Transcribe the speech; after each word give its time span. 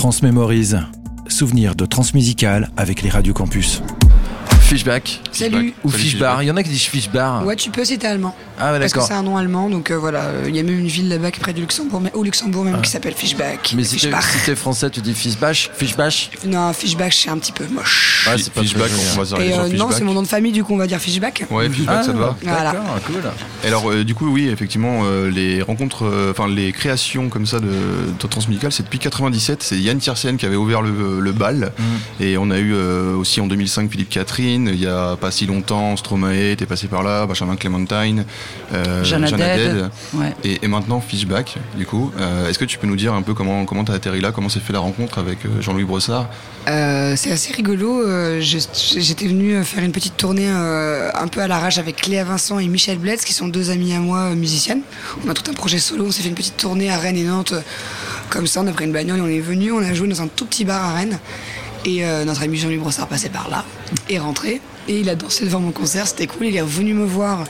Transmémorise. 0.00 0.80
Souvenir 1.28 1.74
de 1.74 1.84
transmusical 1.84 2.70
avec 2.78 3.02
les 3.02 3.10
radios 3.10 3.34
campus. 3.34 3.82
Fishback. 4.70 5.20
Salut. 5.32 5.74
Ou 5.82 5.90
Fishbar. 5.90 6.44
Il 6.44 6.46
y 6.46 6.50
en 6.52 6.56
a 6.56 6.62
qui 6.62 6.68
disent 6.68 6.82
Fishbar. 6.82 7.44
Ouais, 7.44 7.56
tu 7.56 7.70
peux 7.70 7.82
t'es 7.82 8.06
allemand. 8.06 8.36
Ah 8.56 8.72
ouais, 8.72 8.78
Parce 8.78 8.92
que 8.92 8.98
d'accord. 8.98 9.08
c'est 9.08 9.14
un 9.14 9.24
nom 9.24 9.36
allemand, 9.36 9.68
donc 9.68 9.90
euh, 9.90 9.98
voilà. 9.98 10.26
Il 10.46 10.54
y 10.54 10.60
a 10.60 10.62
même 10.62 10.78
une 10.78 10.86
ville 10.86 11.08
là-bas 11.08 11.32
qui 11.32 11.40
est 11.40 11.42
près 11.42 11.52
du 11.52 11.62
Luxembourg, 11.62 12.00
mais 12.00 12.12
au 12.12 12.22
Luxembourg 12.22 12.62
même, 12.64 12.80
qui 12.80 12.88
s'appelle 12.88 13.14
Fishback. 13.14 13.58
Ah. 13.64 13.74
Mais 13.74 13.82
si 13.82 13.96
t'es 13.96 14.12
si 14.12 14.44
t'es 14.46 14.54
français, 14.54 14.88
tu 14.90 15.00
dis 15.00 15.12
Fishbash 15.12 15.70
Fishbash 15.74 16.30
Non, 16.46 16.72
Fishback, 16.72 17.12
c'est 17.12 17.30
un 17.30 17.38
petit 17.38 17.50
peu 17.50 17.66
moche. 17.66 18.28
Ouais, 18.28 18.38
c'est 18.38 18.52
pas 18.52 18.60
Fishback, 18.60 18.90
on 19.14 19.18
va 19.18 19.24
dire 19.24 19.40
Et 19.40 19.58
euh, 19.58 19.76
non, 19.76 19.88
c'est 19.90 20.04
mon 20.04 20.14
nom 20.14 20.22
de 20.22 20.28
famille, 20.28 20.52
du 20.52 20.62
coup, 20.62 20.74
on 20.74 20.78
va 20.78 20.86
dire 20.86 21.00
Fishback. 21.00 21.46
Ouais, 21.50 21.68
Fishback, 21.68 22.04
ça 22.04 22.12
te 22.12 22.18
va. 22.18 22.36
Voilà. 22.40 22.72
D'accord, 22.72 22.98
cool. 23.06 23.22
Et 23.64 23.66
alors, 23.66 23.90
euh, 23.90 24.04
du 24.04 24.14
coup, 24.14 24.28
oui, 24.28 24.48
effectivement, 24.48 25.00
euh, 25.04 25.30
les 25.30 25.62
rencontres, 25.62 26.04
euh, 26.04 26.30
enfin, 26.30 26.46
les 26.46 26.70
créations 26.72 27.28
comme 27.28 27.46
ça 27.46 27.60
de, 27.60 27.66
de 27.66 28.26
Transmusical, 28.28 28.70
c'est 28.70 28.84
depuis 28.84 28.98
97. 28.98 29.62
C'est 29.62 29.78
Yann 29.78 29.98
Tiersen 29.98 30.36
qui 30.36 30.46
avait 30.46 30.56
ouvert 30.56 30.82
le, 30.82 31.20
le 31.20 31.32
bal. 31.32 31.72
Mm. 31.76 32.22
Et 32.22 32.38
on 32.38 32.50
a 32.50 32.58
eu 32.58 32.72
euh, 32.74 33.16
aussi 33.16 33.40
en 33.40 33.46
2005 33.46 33.90
Philippe 33.90 34.10
Catherine. 34.10 34.59
Il 34.68 34.80
y 34.80 34.86
a 34.86 35.16
pas 35.16 35.30
si 35.30 35.46
longtemps, 35.46 35.96
Stromae 35.96 36.52
était 36.52 36.66
passé 36.66 36.86
par 36.88 37.02
là, 37.02 37.26
Benjamin 37.26 37.56
Clementine, 37.56 38.24
euh, 38.72 39.04
Jeanne 39.04 39.24
Haddad. 39.24 39.90
Ouais. 40.14 40.34
Et, 40.44 40.64
et 40.64 40.68
maintenant 40.68 41.00
Fishback, 41.00 41.56
du 41.76 41.86
coup. 41.86 42.12
Euh, 42.18 42.48
Est-ce 42.48 42.58
que 42.58 42.64
tu 42.64 42.78
peux 42.78 42.86
nous 42.86 42.96
dire 42.96 43.14
un 43.14 43.22
peu 43.22 43.34
comment 43.34 43.64
comment 43.64 43.84
t'as 43.84 43.94
atterri 43.94 44.20
là, 44.20 44.32
comment 44.32 44.48
s'est 44.48 44.60
fait 44.60 44.72
la 44.72 44.80
rencontre 44.80 45.18
avec 45.18 45.44
euh, 45.44 45.60
Jean-Louis 45.60 45.84
Brossard? 45.84 46.28
Euh, 46.68 47.14
c'est 47.16 47.32
assez 47.32 47.52
rigolo. 47.52 48.02
euh, 48.02 48.40
J'étais 48.40 49.26
venu 49.26 49.62
faire 49.64 49.82
une 49.82 49.92
petite 49.92 50.16
tournée 50.16 50.48
euh, 50.48 51.10
un 51.14 51.28
peu 51.28 51.40
à 51.40 51.48
l'arrache 51.48 51.78
avec 51.78 51.96
Cléa 51.96 52.24
Vincent 52.24 52.58
et 52.58 52.68
Michel 52.68 52.98
Bletz, 52.98 53.24
qui 53.24 53.32
sont 53.32 53.48
deux 53.48 53.70
amies 53.70 53.94
à 53.94 54.00
moi 54.00 54.34
musiciennes. 54.34 54.82
On 55.26 55.30
a 55.30 55.34
tout 55.34 55.50
un 55.50 55.54
projet 55.54 55.78
solo. 55.78 56.06
On 56.06 56.10
s'est 56.10 56.22
fait 56.22 56.28
une 56.28 56.34
petite 56.34 56.56
tournée 56.56 56.90
à 56.90 56.98
Rennes 56.98 57.16
et 57.16 57.24
Nantes. 57.24 57.54
Comme 58.28 58.46
ça, 58.46 58.60
on 58.60 58.66
a 58.66 58.72
pris 58.72 58.84
une 58.84 58.92
bagnole 58.92 59.18
et 59.18 59.22
on 59.22 59.28
est 59.28 59.40
venu. 59.40 59.72
On 59.72 59.78
a 59.78 59.94
joué 59.94 60.06
dans 60.06 60.22
un 60.22 60.28
tout 60.28 60.44
petit 60.44 60.64
bar 60.64 60.84
à 60.84 60.92
Rennes. 60.94 61.18
Et 61.84 62.04
euh, 62.04 62.24
notre 62.24 62.42
ami 62.42 62.56
Jean-Louis 62.58 62.78
Brossard 62.78 63.08
passait 63.08 63.30
par 63.30 63.48
là, 63.48 63.64
est 64.08 64.18
rentré. 64.18 64.60
Et 64.88 65.00
il 65.00 65.08
a 65.08 65.14
dansé 65.14 65.44
devant 65.44 65.60
mon 65.60 65.72
concert, 65.72 66.06
c'était 66.06 66.26
cool. 66.26 66.46
Il 66.46 66.56
est 66.56 66.62
venu 66.62 66.94
me 66.94 67.04
voir 67.04 67.44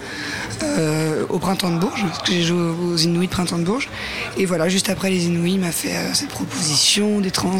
euh, 0.63 1.25
au 1.29 1.39
Printemps 1.39 1.71
de 1.71 1.79
Bourges, 1.79 2.05
parce 2.07 2.19
que 2.21 2.33
j'ai 2.33 2.43
joué 2.43 2.61
aux 2.61 2.97
Inouïs 2.97 3.29
de 3.29 3.33
Printemps 3.33 3.59
de 3.59 3.65
Bourges. 3.65 3.89
Et 4.37 4.45
voilà, 4.45 4.69
juste 4.69 4.91
après 4.91 5.11
les 5.11 5.27
Inouïs, 5.27 5.55
il 5.55 5.61
m'a 5.61 5.73
fait 5.73 5.97
euh, 5.97 6.15
cette 6.15 6.29
proposition 6.29 7.21
des 7.21 7.31
trans. 7.31 7.59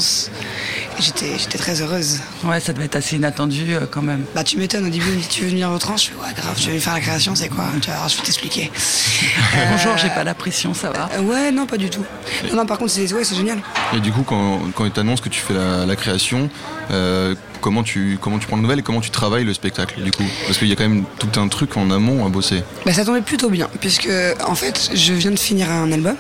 J'étais 1.01 1.39
j'étais 1.39 1.57
très 1.57 1.81
heureuse. 1.81 2.21
Ouais, 2.45 2.61
ça 2.61 2.75
devait 2.75 2.85
être 2.85 2.97
assez 2.97 3.17
inattendu 3.17 3.75
euh, 3.75 3.87
quand 3.91 4.03
même. 4.03 4.25
Bah 4.35 4.45
tu 4.45 4.59
m'étonnes, 4.59 4.87
au 4.87 4.91
début 4.91 5.07
il 5.09 5.17
me 5.17 5.21
dit 5.21 5.29
tu 5.29 5.43
veux 5.43 5.49
venir 5.49 5.71
au 5.71 5.79
trans 5.79 5.97
Je 5.97 6.09
fais 6.09 6.15
ouais 6.15 6.35
grave, 6.37 6.55
tu 6.57 6.65
veux 6.65 6.69
venir 6.73 6.83
faire 6.83 6.93
la 6.93 7.01
création, 7.01 7.35
c'est 7.35 7.49
quoi? 7.49 7.65
Tu 7.81 7.89
vas 7.89 7.97
voir, 7.97 8.09
je 8.11 8.17
vais 8.19 8.23
t'expliquer. 8.23 8.71
Bonjour, 9.71 9.97
j'ai 9.97 10.11
pas 10.11 10.25
la 10.25 10.35
pression, 10.35 10.75
ça 10.75 10.91
va? 10.91 11.09
Euh, 11.17 11.23
ouais, 11.23 11.53
non 11.53 11.65
pas 11.67 11.79
du 11.79 11.89
tout. 11.89 12.05
Non, 12.51 12.57
non 12.57 12.67
par 12.67 12.77
contre 12.79 12.91
c'est 12.91 13.11
ouais, 13.15 13.25
c'est 13.25 13.35
génial. 13.35 13.59
Et 13.97 14.01
du 14.01 14.13
coup, 14.13 14.23
quand, 14.23 14.61
quand 14.75 14.85
il 14.85 14.91
t'annonce 14.93 15.21
que 15.23 15.31
tu 15.31 15.41
fais 15.41 15.55
la, 15.55 15.87
la 15.87 15.97
création, 15.97 16.51
euh, 16.91 17.35
comment, 17.63 17.83
tu, 17.83 18.19
comment 18.21 18.39
tu 18.39 18.47
prends 18.47 18.57
le 18.57 18.63
nouvelle 18.63 18.81
et 18.81 18.83
comment 18.83 19.01
tu 19.01 19.11
travailles 19.11 19.45
le 19.45 19.55
spectacle, 19.55 20.03
du 20.03 20.11
coup? 20.11 20.25
Parce 20.47 20.59
qu'il 20.59 20.69
y 20.69 20.73
a 20.73 20.77
quand 20.77 20.89
même 20.89 21.05
tout 21.19 21.41
un 21.41 21.49
truc 21.49 21.77
en 21.79 21.91
amont 21.91 22.27
à 22.27 22.29
bosser. 22.29 22.63
Bah, 22.85 22.93
ça 22.93 23.05
tombait 23.05 23.23
plutôt 23.23 23.49
bien, 23.49 23.69
puisque 23.81 24.11
en 24.47 24.55
fait, 24.55 24.91
je 24.95 25.13
viens 25.15 25.31
de 25.31 25.39
finir 25.39 25.71
un 25.71 25.91
album. 25.93 26.17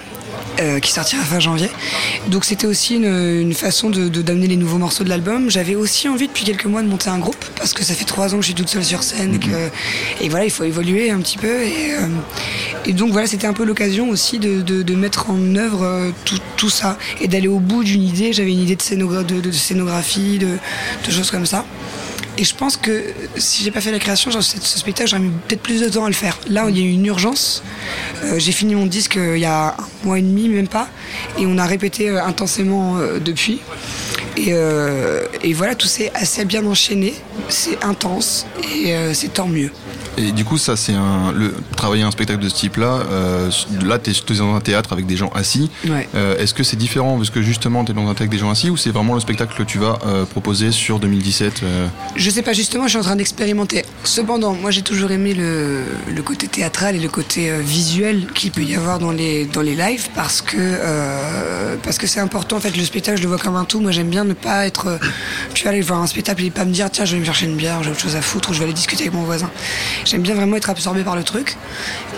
Euh, 0.60 0.78
qui 0.80 0.92
sortira 0.92 1.22
fin 1.24 1.40
janvier. 1.40 1.68
Donc 2.28 2.44
c'était 2.44 2.66
aussi 2.66 2.96
une, 2.96 3.40
une 3.40 3.54
façon 3.54 3.90
de 3.90 4.08
de- 4.08 4.22
d'amener 4.22 4.46
les 4.46 4.56
nouveaux 4.56 4.78
morceaux 4.78 5.04
de 5.04 5.08
l'album. 5.08 5.50
J'avais 5.50 5.74
aussi 5.74 6.08
envie 6.08 6.28
depuis 6.28 6.44
quelques 6.44 6.66
mois 6.66 6.82
de 6.82 6.88
monter 6.88 7.08
un 7.10 7.18
groupe 7.18 7.44
parce 7.56 7.72
que 7.72 7.84
ça 7.84 7.94
fait 7.94 8.04
trois 8.04 8.32
ans 8.34 8.36
que 8.36 8.42
je 8.42 8.46
suis 8.46 8.54
toute 8.54 8.68
seule 8.68 8.84
sur 8.84 9.02
scène 9.02 9.34
et 9.34 9.38
que 9.38 9.70
et 10.20 10.28
voilà 10.28 10.44
il 10.44 10.50
faut 10.50 10.64
évoluer 10.64 11.10
un 11.10 11.18
petit 11.20 11.38
peu 11.38 11.62
et, 11.62 11.94
euh, 11.94 12.06
et 12.86 12.92
donc 12.92 13.10
voilà 13.12 13.26
c'était 13.26 13.46
un 13.46 13.52
peu 13.52 13.64
l'occasion 13.64 14.08
aussi 14.10 14.38
de, 14.38 14.60
de- 14.60 14.82
de 14.82 14.94
mettre 14.94 15.30
en 15.30 15.54
œuvre 15.56 15.82
euh, 15.84 16.10
tout, 16.24 16.38
tout 16.56 16.70
ça 16.70 16.98
et 17.20 17.28
d'aller 17.28 17.48
au 17.48 17.58
bout 17.60 17.84
d'une 17.84 18.02
idée. 18.02 18.32
J'avais 18.32 18.52
une 18.52 18.60
idée 18.60 18.76
de, 18.76 18.82
scénogra- 18.82 19.24
de- 19.24 19.40
de 19.40 19.50
scénographie, 19.52 20.38
de, 20.38 20.56
de 21.06 21.10
choses 21.10 21.30
comme 21.30 21.46
ça. 21.46 21.64
Et 22.38 22.44
je 22.44 22.54
pense 22.54 22.76
que 22.78 23.04
si 23.36 23.64
j'ai 23.64 23.70
pas 23.70 23.80
fait 23.82 23.90
la 23.92 23.98
création, 23.98 24.30
genre, 24.30 24.42
ce 24.42 24.78
spectacle, 24.78 25.10
j'aurais 25.10 25.20
mis 25.22 25.30
peut-être 25.46 25.60
plus 25.60 25.80
de 25.82 25.88
temps 25.90 26.04
à 26.04 26.08
le 26.08 26.14
faire. 26.14 26.38
Là, 26.48 26.66
il 26.70 26.78
y 26.78 26.80
a 26.80 26.84
eu 26.84 26.90
une 26.90 27.04
urgence. 27.04 27.62
Euh, 28.24 28.38
j'ai 28.38 28.52
fini 28.52 28.74
mon 28.74 28.86
disque 28.86 29.18
euh, 29.18 29.36
il 29.36 29.40
y 29.42 29.44
a 29.46 29.74
un 29.78 29.88
mois 30.04 30.18
et 30.18 30.22
demi, 30.22 30.48
même 30.48 30.68
pas. 30.68 30.88
Et 31.38 31.46
on 31.46 31.58
a 31.58 31.66
répété 31.66 32.10
euh, 32.10 32.24
intensément 32.24 32.98
euh, 32.98 33.18
depuis. 33.18 33.60
Et, 34.36 34.48
euh, 34.50 35.24
et 35.42 35.52
voilà, 35.52 35.74
tout 35.74 35.86
s'est 35.86 36.10
assez 36.14 36.44
bien 36.44 36.64
enchaîné. 36.66 37.14
C'est 37.48 37.82
intense 37.84 38.46
et 38.74 38.94
c'est 39.12 39.32
tant 39.34 39.48
mieux. 39.48 39.70
Et 40.20 40.32
du 40.32 40.44
coup, 40.44 40.58
ça, 40.58 40.76
c'est 40.76 40.92
un. 40.92 41.32
Le, 41.32 41.54
travailler 41.76 42.02
un 42.02 42.10
spectacle 42.10 42.42
de 42.42 42.48
ce 42.48 42.54
type-là, 42.54 43.00
euh, 43.10 43.50
là, 43.82 43.98
t'es 43.98 44.10
es 44.10 44.34
dans 44.34 44.54
un 44.54 44.60
théâtre 44.60 44.92
avec 44.92 45.06
des 45.06 45.16
gens 45.16 45.30
assis. 45.34 45.70
Ouais. 45.88 46.08
Euh, 46.14 46.36
Est-ce 46.36 46.52
que 46.52 46.62
c'est 46.62 46.76
différent 46.76 47.16
parce 47.16 47.30
que 47.30 47.40
justement, 47.40 47.84
t'es 47.84 47.94
dans 47.94 48.02
un 48.02 48.06
théâtre 48.06 48.22
avec 48.22 48.30
des 48.30 48.38
gens 48.38 48.50
assis 48.50 48.68
ou 48.68 48.76
c'est 48.76 48.90
vraiment 48.90 49.14
le 49.14 49.20
spectacle 49.20 49.56
que 49.56 49.62
tu 49.62 49.78
vas 49.78 49.98
euh, 50.06 50.26
proposer 50.26 50.72
sur 50.72 50.98
2017 50.98 51.62
euh, 51.62 51.86
Je 52.16 52.28
sais 52.28 52.42
pas, 52.42 52.52
justement, 52.52 52.84
je 52.84 52.90
suis 52.90 52.98
en 52.98 53.02
train 53.02 53.16
d'expérimenter. 53.16 53.84
Cependant, 54.04 54.52
moi 54.52 54.70
j'ai 54.70 54.82
toujours 54.82 55.10
aimé 55.10 55.32
le, 55.32 55.84
le 56.14 56.22
côté 56.22 56.48
théâtral 56.48 56.96
et 56.96 57.00
le 57.00 57.08
côté 57.08 57.50
visuel 57.60 58.26
qu'il 58.34 58.50
peut 58.50 58.62
y 58.62 58.74
avoir 58.74 58.98
dans 58.98 59.12
les, 59.12 59.46
dans 59.46 59.62
les 59.62 59.74
lives 59.74 60.08
parce 60.14 60.42
que 60.42 60.56
parce 61.82 61.98
que 61.98 62.06
c'est 62.06 62.20
important. 62.20 62.56
En 62.56 62.60
fait, 62.60 62.76
le 62.76 62.84
spectacle, 62.84 63.18
je 63.18 63.22
le 63.22 63.28
vois 63.28 63.38
comme 63.38 63.56
un 63.56 63.64
tout. 63.64 63.80
Moi 63.80 63.90
j'aime 63.90 64.08
bien 64.08 64.24
ne 64.24 64.34
pas 64.34 64.66
être. 64.66 64.98
tu 65.54 65.64
vas 65.64 65.70
aller 65.70 65.80
voir 65.80 66.02
un 66.02 66.06
spectacle 66.06 66.44
et 66.44 66.50
pas 66.50 66.64
me 66.64 66.72
dire 66.72 66.90
tiens, 66.90 67.04
je 67.04 67.14
vais 67.14 67.20
me 67.20 67.24
chercher 67.24 67.46
une 67.46 67.56
bière, 67.56 67.82
j'ai 67.82 67.90
autre 67.90 68.00
chose 68.00 68.16
à 68.16 68.22
foutre 68.22 68.50
ou 68.50 68.52
je 68.52 68.58
vais 68.58 68.64
aller 68.64 68.74
discuter 68.74 69.04
avec 69.04 69.14
mon 69.14 69.24
voisin. 69.24 69.50
J'aime 70.10 70.22
bien 70.22 70.34
vraiment 70.34 70.56
être 70.56 70.70
absorbé 70.70 71.04
par 71.04 71.14
le 71.14 71.22
truc. 71.22 71.56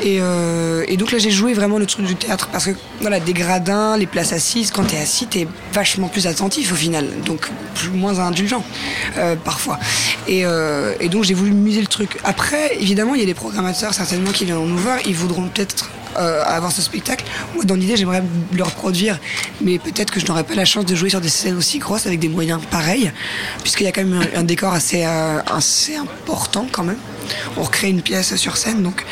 Et, 0.03 0.16
euh, 0.22 0.82
et 0.88 0.97
donc 0.97 1.12
là, 1.12 1.19
j'ai 1.19 1.30
joué 1.30 1.53
vraiment 1.53 1.76
le 1.76 1.84
truc 1.84 2.06
du 2.06 2.16
théâtre 2.16 2.48
parce 2.50 2.64
que 2.64 2.70
voilà, 3.03 3.20
des 3.20 3.34
gradins, 3.34 3.98
les 3.98 4.06
places 4.06 4.32
assises, 4.32 4.70
quand 4.70 4.84
t'es 4.84 4.97
assis, 4.97 5.26
t'es 5.26 5.47
vachement 5.75 6.08
plus 6.08 6.26
attentif 6.26 6.72
au 6.72 6.75
final, 6.75 7.06
donc 7.26 7.50
plus, 7.75 7.91
moins 7.91 8.19
indulgent 8.19 8.64
euh, 9.19 9.36
parfois. 9.36 9.78
Et, 10.26 10.47
euh, 10.47 10.94
et 11.00 11.10
donc 11.10 11.25
j'ai 11.25 11.34
voulu 11.34 11.50
muser 11.50 11.82
le 11.82 11.86
truc. 11.86 12.19
Après, 12.25 12.78
évidemment, 12.80 13.14
il 13.14 13.20
y 13.20 13.25
a 13.25 13.26
des 13.26 13.34
programmateurs 13.34 13.92
certainement 13.92 14.30
qui 14.30 14.47
viendront 14.47 14.64
nous 14.64 14.78
voir, 14.78 14.97
ils 15.04 15.14
voudront 15.14 15.48
peut-être 15.48 15.91
euh, 16.18 16.42
avoir 16.44 16.72
ce 16.72 16.82
spectacle. 16.82 17.24
Moi, 17.54 17.64
dans 17.64 17.74
l'idée, 17.74 17.96
j'aimerais 17.96 18.22
le 18.52 18.62
reproduire, 18.62 19.18
mais 19.60 19.78
peut-être 19.78 20.12
que 20.12 20.20
je 20.20 20.26
n'aurai 20.26 20.44
pas 20.44 20.54
la 20.54 20.64
chance 20.64 20.84
de 20.84 20.94
jouer 20.94 21.10
sur 21.10 21.20
des 21.20 21.28
scènes 21.28 21.56
aussi 21.56 21.78
grosses 21.78 22.06
avec 22.06 22.20
des 22.20 22.28
moyens 22.28 22.60
pareils, 22.70 23.12
puisqu'il 23.62 23.84
y 23.84 23.88
a 23.88 23.92
quand 23.92 24.04
même 24.04 24.26
un, 24.34 24.42
décor 24.42 24.72
assez, 24.72 25.04
euh, 25.04 25.40
assez 25.54 25.96
important 25.96 26.66
quand 26.70 26.84
même. 26.84 26.98
On 27.56 27.62
recrée 27.62 27.88
une 27.88 28.02
pièce 28.02 28.34
sur 28.36 28.56
scène, 28.56 28.82
donc 28.82 29.04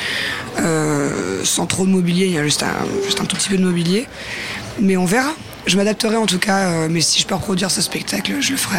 euh, 0.58 1.44
sans 1.44 1.66
trop 1.66 1.86
de 1.86 1.90
mobilier, 1.90 2.26
il 2.26 2.32
y 2.32 2.38
a 2.38 2.44
juste 2.44 2.62
un, 2.62 2.74
juste 3.04 3.20
un 3.20 3.24
tout 3.24 3.36
petit 3.36 3.48
peu 3.48 3.56
de 3.56 3.64
mobilier. 3.64 4.06
Mais 4.80 4.96
on 4.96 5.04
verra. 5.04 5.32
Je 5.66 5.76
m'adapterai 5.76 6.16
en 6.16 6.26
tout 6.26 6.38
cas, 6.38 6.70
euh, 6.70 6.88
mais 6.90 7.02
si 7.02 7.20
je 7.20 7.26
peux 7.26 7.34
reproduire 7.34 7.70
ce 7.70 7.82
spectacle, 7.82 8.36
je 8.40 8.52
le 8.52 8.56
ferai. 8.56 8.78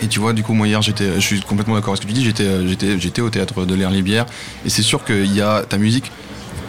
Et 0.00 0.06
tu 0.06 0.20
vois, 0.20 0.32
du 0.32 0.42
coup, 0.42 0.54
moi 0.54 0.68
hier, 0.68 0.80
je 0.80 1.20
suis 1.20 1.40
complètement 1.40 1.74
d'accord 1.74 1.92
avec 1.92 2.02
ce 2.02 2.06
que 2.06 2.12
tu 2.12 2.18
dis. 2.18 2.98
J'étais 3.00 3.20
au 3.20 3.30
théâtre 3.30 3.66
de 3.66 3.74
l'Air 3.74 3.90
Libière, 3.90 4.26
et 4.64 4.70
c'est 4.70 4.82
sûr 4.82 5.04
qu'il 5.04 5.34
y 5.34 5.40
a 5.40 5.62
ta 5.68 5.76
musique 5.76 6.12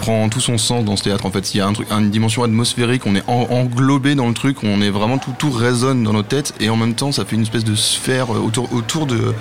prend 0.02 0.28
tout 0.30 0.42
son 0.42 0.58
sens 0.58 0.84
dans 0.84 0.96
ce 0.96 1.04
théâtre. 1.04 1.28
En 1.28 1.32
fait, 1.32 1.54
il 1.54 1.60
y 1.60 1.62
a 1.62 1.72
une 1.92 2.10
dimension 2.10 2.42
atmosphérique. 2.44 3.06
On 3.06 3.16
est 3.16 3.24
en- 3.28 3.48
englobé 3.52 4.16
dans 4.16 4.28
le 4.28 4.34
truc. 4.34 4.64
On 4.64 4.82
est 4.82 4.90
vraiment 4.90 5.20
tout, 5.20 5.34
tout 5.38 5.52
résonne 5.52 6.04
dans 6.04 6.12
nos 6.12 6.24
têtes, 6.24 6.54
et 6.60 6.72
en 6.72 6.76
même 6.76 6.96
temps, 6.96 7.12
ça 7.12 7.24
fait 7.24 7.36
une 7.36 7.44
espèce 7.44 7.64
de 7.64 7.76
sphère 7.76 8.34
euh, 8.34 8.40
autour, 8.40 9.06
de, 9.06 9.34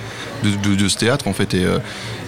ce 0.45 0.97
théâtre, 0.99 1.29
en 1.29 1.33
fait. 1.33 1.55
Et, 1.55 1.65
euh, 1.65 1.79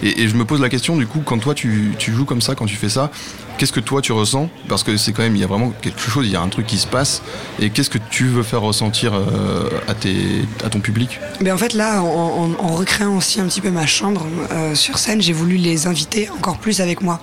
et, 0.01 0.27
je 0.27 0.35
me 0.35 0.45
pose 0.45 0.61
la 0.61 0.69
question, 0.69 0.97
du 0.97 1.05
coup, 1.05 1.21
quand 1.23 1.37
toi 1.37 1.53
tu 1.53 1.93
joues 1.99 2.25
comme 2.25 2.41
ça, 2.41 2.55
quand 2.55 2.65
tu 2.65 2.75
fais 2.75 2.89
ça, 2.89 3.11
qu'est-ce 3.57 3.71
que 3.71 3.79
toi 3.79 4.01
tu 4.01 4.11
ressens? 4.11 4.49
Parce 4.67 4.83
que 4.83 4.97
c'est 4.97 5.11
quand 5.11 5.23
même, 5.23 5.35
il 5.35 5.41
y 5.41 5.43
a 5.43 5.47
vraiment 5.47 5.71
quelque 5.81 5.99
chose, 5.99 6.25
il 6.25 6.31
y 6.31 6.35
a 6.35 6.41
un 6.41 6.49
truc 6.49 6.65
qui 6.65 6.77
se 6.77 6.87
passe. 6.87 7.21
Et 7.59 7.69
qu'est-ce 7.69 7.89
que 7.89 7.99
tu 8.09 8.25
veux 8.25 8.43
faire 8.43 8.61
ressentir 8.61 9.13
euh, 9.13 9.69
à, 9.87 10.69
ton 10.69 10.79
public? 10.79 11.19
Mais 11.41 11.51
en 11.51 11.57
fait, 11.57 11.73
là, 11.73 12.01
en, 12.01 12.75
recréant 12.75 13.17
aussi 13.17 13.39
un 13.39 13.45
petit 13.45 13.61
peu 13.61 13.69
ma 13.69 13.85
chambre 13.85 14.25
euh, 14.51 14.75
sur 14.75 14.97
scène, 14.97 15.21
j'ai 15.21 15.33
voulu 15.33 15.55
les 15.55 15.87
inviter 15.87 16.29
encore 16.29 16.57
plus 16.57 16.81
avec 16.81 17.01
moi. 17.01 17.19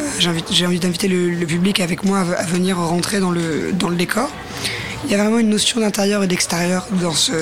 Euh, 0.00 0.38
j'ai 0.50 0.66
envie, 0.66 0.80
d'inviter 0.80 1.08
le, 1.08 1.46
public 1.46 1.80
avec 1.80 2.04
moi 2.04 2.20
à, 2.20 2.44
venir 2.44 2.78
rentrer 2.78 3.20
dans 3.20 3.30
le 3.30 3.96
décor. 3.96 4.30
Il 5.04 5.12
y 5.12 5.14
a 5.14 5.18
vraiment 5.18 5.38
une 5.38 5.48
notion 5.48 5.80
d'intérieur 5.80 6.24
et 6.24 6.26
d'extérieur 6.26 6.86
dans 7.00 7.14
ce, 7.14 7.32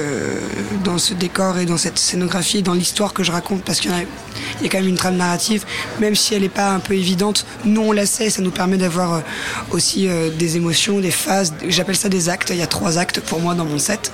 dans 0.84 0.98
ce 0.98 1.14
décor 1.14 1.58
et 1.58 1.64
dans 1.64 1.78
cette 1.78 1.98
scénographie, 1.98 2.62
dans 2.62 2.75
l'histoire 2.75 3.14
que 3.14 3.25
je 3.25 3.32
raconte, 3.32 3.62
parce 3.62 3.81
qu'il 3.81 3.90
y, 3.90 4.64
y 4.64 4.66
a 4.66 4.69
quand 4.69 4.78
même 4.78 4.88
une 4.88 4.96
trame 4.96 5.16
narrative, 5.16 5.64
même 5.98 6.14
si 6.14 6.34
elle 6.34 6.42
n'est 6.42 6.50
pas 6.50 6.70
un 6.70 6.81
peu 6.81 6.94
évidente, 6.94 7.46
nous 7.64 7.81
on 7.81 7.92
la 7.92 8.04
sait, 8.04 8.28
ça 8.28 8.42
nous 8.42 8.50
permet 8.50 8.76
d'avoir 8.76 9.14
euh, 9.14 9.20
aussi 9.70 10.06
euh, 10.06 10.31
des 10.31 10.56
émotions, 10.56 11.00
des 11.00 11.10
phases, 11.10 11.54
j'appelle 11.66 11.96
ça 11.96 12.10
des 12.10 12.28
actes, 12.28 12.50
il 12.50 12.58
y 12.58 12.62
a 12.62 12.66
trois 12.66 12.98
actes 12.98 13.20
pour 13.20 13.40
moi 13.40 13.54
dans 13.54 13.64
mon 13.64 13.78
set. 13.78 14.12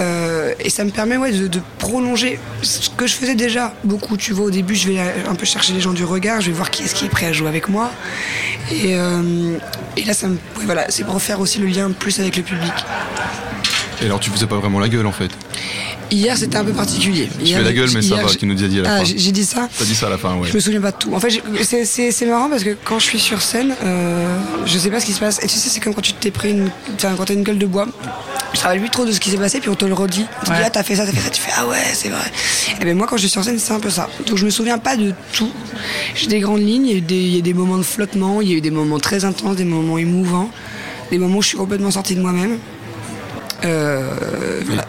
Euh, 0.00 0.54
et 0.60 0.70
ça 0.70 0.84
me 0.84 0.90
permet 0.90 1.16
ouais, 1.16 1.32
de, 1.32 1.46
de 1.46 1.60
prolonger 1.78 2.38
ce 2.62 2.88
que 2.90 3.06
je 3.06 3.14
faisais 3.14 3.34
déjà 3.34 3.74
beaucoup. 3.84 4.16
Tu 4.16 4.32
vois, 4.32 4.46
au 4.46 4.50
début, 4.50 4.74
je 4.74 4.88
vais 4.88 4.98
un 5.28 5.34
peu 5.34 5.44
chercher 5.44 5.72
les 5.74 5.80
gens 5.80 5.92
du 5.92 6.04
regard, 6.04 6.40
je 6.40 6.46
vais 6.46 6.52
voir 6.56 6.70
qui 6.70 6.84
est-ce 6.84 6.94
qui 6.94 7.04
est 7.04 7.08
prêt 7.10 7.26
à 7.26 7.32
jouer 7.32 7.48
avec 7.48 7.68
moi. 7.68 7.90
Et, 8.70 8.94
euh, 8.96 9.56
et 9.96 10.04
là, 10.04 10.14
ça 10.14 10.28
me, 10.28 10.34
ouais, 10.34 10.64
voilà, 10.64 10.86
c'est 10.90 11.04
pour 11.04 11.20
faire 11.20 11.40
aussi 11.40 11.58
le 11.58 11.66
lien 11.66 11.90
plus 11.90 12.18
avec 12.20 12.36
le 12.36 12.42
public. 12.42 12.72
Et 14.02 14.06
alors, 14.06 14.20
tu 14.20 14.30
faisais 14.30 14.46
pas 14.46 14.56
vraiment 14.56 14.78
la 14.80 14.88
gueule, 14.88 15.06
en 15.06 15.12
fait? 15.12 15.30
Hier, 16.10 16.36
c'était 16.36 16.56
un 16.56 16.64
peu 16.64 16.72
particulier. 16.72 17.28
Tu 17.38 17.44
Hier, 17.44 17.58
fais 17.58 17.64
la 17.64 17.72
gueule, 17.72 17.90
mais 17.94 18.02
ça 18.02 18.16
va, 18.16 18.24
tu 18.34 18.46
nous 18.46 18.64
as 18.64 18.66
dit 18.66 18.80
à 18.80 18.82
la 18.82 18.94
Ah, 18.94 18.98
fin. 18.98 19.04
j'ai 19.04 19.30
dit 19.30 19.44
ça 19.44 19.68
T'as 19.78 19.84
dit 19.84 19.94
ça 19.94 20.06
à 20.06 20.10
la 20.10 20.18
fin, 20.18 20.34
ouais. 20.36 20.48
Je 20.48 20.54
me 20.54 20.60
souviens 20.60 20.80
pas 20.80 20.90
de 20.90 20.96
tout. 20.96 21.14
En 21.14 21.20
fait, 21.20 21.30
c'est- 21.62 22.26
marrant 22.26 22.48
parce 22.48 22.64
que 22.64 22.76
quand 22.84 22.98
je 22.98 23.04
suis 23.04 23.20
sur 23.20 23.40
scène, 23.42 23.74
euh, 23.84 24.36
je 24.66 24.78
sais 24.78 24.90
pas 24.90 24.98
ce 25.00 25.06
qui 25.06 25.12
se 25.12 25.20
passe. 25.20 25.38
Et 25.44 25.46
tu 25.46 25.54
sais, 25.56 25.68
c'est 25.68 25.78
comme 25.80 25.94
quand 25.94 26.00
tu 26.00 26.12
t'es 26.14 26.30
pris 26.32 26.50
une, 26.50 26.70
enfin, 26.96 27.14
quand 27.16 27.26
t'as 27.26 27.34
une 27.34 27.42
gueule 27.44 27.58
de 27.58 27.66
bois. 27.66 27.86
Je 28.52 28.58
te 28.58 28.64
rappelle 28.64 28.80
plus 28.80 28.90
trop 28.90 29.04
de 29.04 29.12
ce 29.12 29.20
qui 29.20 29.30
s'est 29.30 29.36
passé, 29.36 29.60
puis 29.60 29.68
on 29.70 29.74
te 29.74 29.84
le 29.84 29.94
redit. 29.94 30.26
On 30.38 30.40
te 30.40 30.46
dit, 30.46 30.52
Ouais. 30.52 30.62
ah, 30.66 30.70
t'as 30.70 30.82
fait 30.82 30.96
ça, 30.96 31.06
t'as 31.06 31.12
fait 31.12 31.20
ça. 31.20 31.30
Tu 31.30 31.40
fais, 31.40 31.52
ah 31.56 31.66
ouais, 31.66 31.76
c'est 31.92 32.08
vrai. 32.08 32.30
Et 32.80 32.84
ben 32.84 32.96
moi, 32.96 33.06
quand 33.08 33.16
je 33.16 33.22
suis 33.22 33.30
sur 33.30 33.44
scène, 33.44 33.58
c'est 33.58 33.72
un 33.72 33.80
peu 33.80 33.90
ça. 33.90 34.08
Donc 34.26 34.36
je 34.38 34.44
me 34.44 34.50
souviens 34.50 34.78
pas 34.78 34.96
de 34.96 35.12
tout. 35.32 35.50
J'ai 36.14 36.26
des 36.26 36.40
grandes 36.40 36.60
lignes, 36.60 36.86
il 36.86 36.92
y, 36.92 36.94
a 36.94 36.98
eu 36.98 37.00
des, 37.00 37.14
il 37.14 37.32
y 37.32 37.36
a 37.36 37.38
eu 37.38 37.42
des 37.42 37.54
moments 37.54 37.78
de 37.78 37.82
flottement, 37.82 38.40
il 38.40 38.48
y 38.50 38.54
a 38.54 38.56
eu 38.56 38.60
des 38.60 38.70
moments 38.70 38.98
très 38.98 39.24
intenses, 39.24 39.56
des 39.56 39.64
moments 39.64 39.98
émouvants, 39.98 40.50
des 41.10 41.18
moments 41.18 41.38
où 41.38 41.42
je 41.42 41.48
suis 41.48 41.58
complètement 41.58 41.90
sortie 41.90 42.14
de 42.16 42.20
moi-même. 42.20 42.58
Euh, 43.64 44.10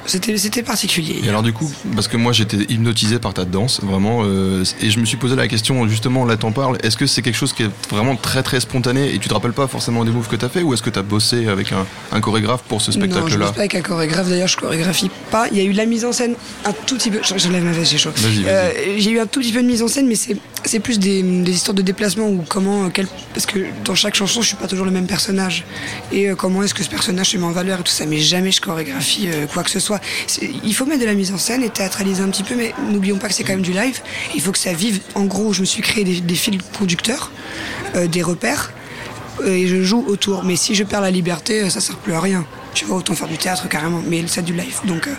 c'était 0.06 0.38
c'était 0.38 0.63
particulier. 0.63 1.21
Et 1.24 1.30
alors 1.30 1.44
du 1.44 1.53
coup, 1.53 1.71
parce 1.95 2.07
que 2.07 2.18
moi 2.18 2.31
j'étais 2.33 2.57
hypnotisé 2.69 3.19
par 3.19 3.33
ta 3.33 3.45
danse, 3.45 3.81
vraiment, 3.83 4.21
euh, 4.24 4.63
et 4.81 4.89
je 4.89 5.00
me 5.00 5.06
suis 5.06 5.18
posé 5.18 5.36
la 5.36 5.48
question, 5.48 5.88
justement, 5.88 6.25
là 6.25 6.38
t'en 6.38 6.51
parles, 6.51 6.77
est-ce 6.83 6.98
que 6.98 7.06
c'est 7.06 7.21
quelque 7.21 7.36
chose 7.36 7.53
qui 7.53 7.63
est 7.63 7.69
vraiment 7.89 8.15
très 8.15 8.44
très 8.44 8.59
spontané 8.59 9.13
et 9.13 9.19
tu 9.19 9.27
te 9.30 9.33
rappelles 9.33 9.53
pas 9.53 9.68
forcément 9.68 10.03
des 10.06 10.12
moves 10.12 10.27
que 10.27 10.36
t'as 10.36 10.50
fait 10.50 10.62
ou 10.62 10.74
est-ce 10.74 10.81
que 10.81 10.89
t'as 10.89 11.01
bossé 11.01 11.48
avec 11.48 11.71
un, 11.71 11.86
un 12.12 12.21
chorégraphe 12.21 12.63
pour 12.68 12.81
ce 12.81 12.92
Non, 12.92 12.98
je 13.00 13.00
spectacle-là 13.06 13.45
bosse 13.45 13.51
pas 13.56 13.59
avec 13.62 13.75
un 13.75 13.81
chorégraphe. 13.81 14.30
D'ailleurs, 14.30 14.48
je 14.48 14.57
chorégraphie 14.57 15.09
pas. 15.30 15.48
Il 15.51 15.57
y 15.57 15.62
a 15.62 15.63
eu 15.63 15.71
de 15.74 15.77
la 15.77 15.86
mise 15.86 16.06
en 16.06 16.12
scène 16.12 16.36
un 16.65 16.74
tout 16.74 16.95
petit 16.98 17.12
peu. 17.12 17.19
Je- 17.24 17.38
J'enlève 17.38 17.63
ma 17.63 17.71
veste, 17.71 17.92
j'ai 17.92 17.98
chaud. 17.98 18.12
Euh, 18.45 18.69
j'ai 18.98 19.12
eu 19.12 19.19
un 19.19 19.25
tout 19.25 19.39
petit 19.39 19.51
peu 19.51 19.62
de 19.62 19.68
mise 19.68 19.81
en 19.81 19.88
scène, 19.88 20.07
mais 20.07 20.15
c'est 20.15 20.38
c'est 20.63 20.80
plus 20.80 21.00
des, 21.00 21.24
des 21.24 21.51
histoires 21.51 21.74
de 21.74 21.81
déplacement 21.81 22.27
ou 22.27 22.44
comment, 22.48 22.86
euh, 22.86 22.89
quel, 22.94 23.07
parce 23.33 23.48
que 23.48 23.59
dans 23.83 23.95
chaque 23.95 24.13
chanson, 24.13 24.44
je 24.44 24.48
suis 24.50 24.56
pas 24.57 24.68
toujours 24.68 24.86
le 24.86 24.92
même 24.92 25.07
personnage. 25.07 25.65
Et 26.12 26.30
euh, 26.30 26.36
comment 26.36 26.62
est-ce 26.62 26.75
que 26.75 26.83
ce 26.83 26.89
personnage 26.89 27.30
se 27.31 27.38
met 27.38 27.44
en 27.45 27.51
valeur 27.51 27.80
et 27.80 27.83
tout 27.83 27.92
ça. 27.92 28.06
Mais 28.06 28.19
jamais 28.19 28.51
je 28.51 28.62
chorégraphie 28.62 29.27
quoi 29.53 29.63
que 29.63 29.71
ce 29.71 29.80
soit. 29.80 29.90
Il 30.63 30.73
faut 30.73 30.85
mettre 30.85 31.01
de 31.01 31.05
la 31.05 31.13
mise 31.13 31.31
en 31.31 31.38
scène 31.38 31.63
et 31.63 31.69
théâtraliser 31.69 32.21
un 32.21 32.29
petit 32.29 32.43
peu, 32.43 32.55
mais 32.55 32.73
n'oublions 32.91 33.17
pas 33.17 33.27
que 33.27 33.33
c'est 33.33 33.43
quand 33.43 33.53
même 33.53 33.61
du 33.61 33.73
live. 33.73 33.99
Il 34.35 34.41
faut 34.41 34.51
que 34.51 34.59
ça 34.59 34.73
vive. 34.73 35.01
En 35.15 35.25
gros, 35.25 35.53
je 35.53 35.61
me 35.61 35.65
suis 35.65 35.81
créé 35.81 36.03
des, 36.03 36.35
fils 36.35 36.57
conducteurs, 36.77 37.31
euh, 37.95 38.07
des 38.07 38.21
repères 38.21 38.71
et 39.45 39.68
je 39.68 39.81
joue 39.83 40.04
autour. 40.07 40.44
Mais 40.44 40.56
si 40.56 40.75
je 40.75 40.83
perds 40.83 41.01
la 41.01 41.12
liberté, 41.12 41.62
euh, 41.62 41.69
ça 41.69 41.80
sert 41.81 41.95
plus 41.98 42.13
à 42.13 42.19
rien. 42.19 42.45
Tu 42.74 42.86
vois, 42.86 42.98
autant 42.98 43.13
faire 43.16 43.28
du 43.28 43.38
théâtre 43.38 43.68
carrément, 43.68 44.01
mais 44.07 44.24
c'est 44.28 44.45
du 44.45 44.54
live. 44.54 44.78
Donc, 44.86 45.06
euh, 45.07 45.12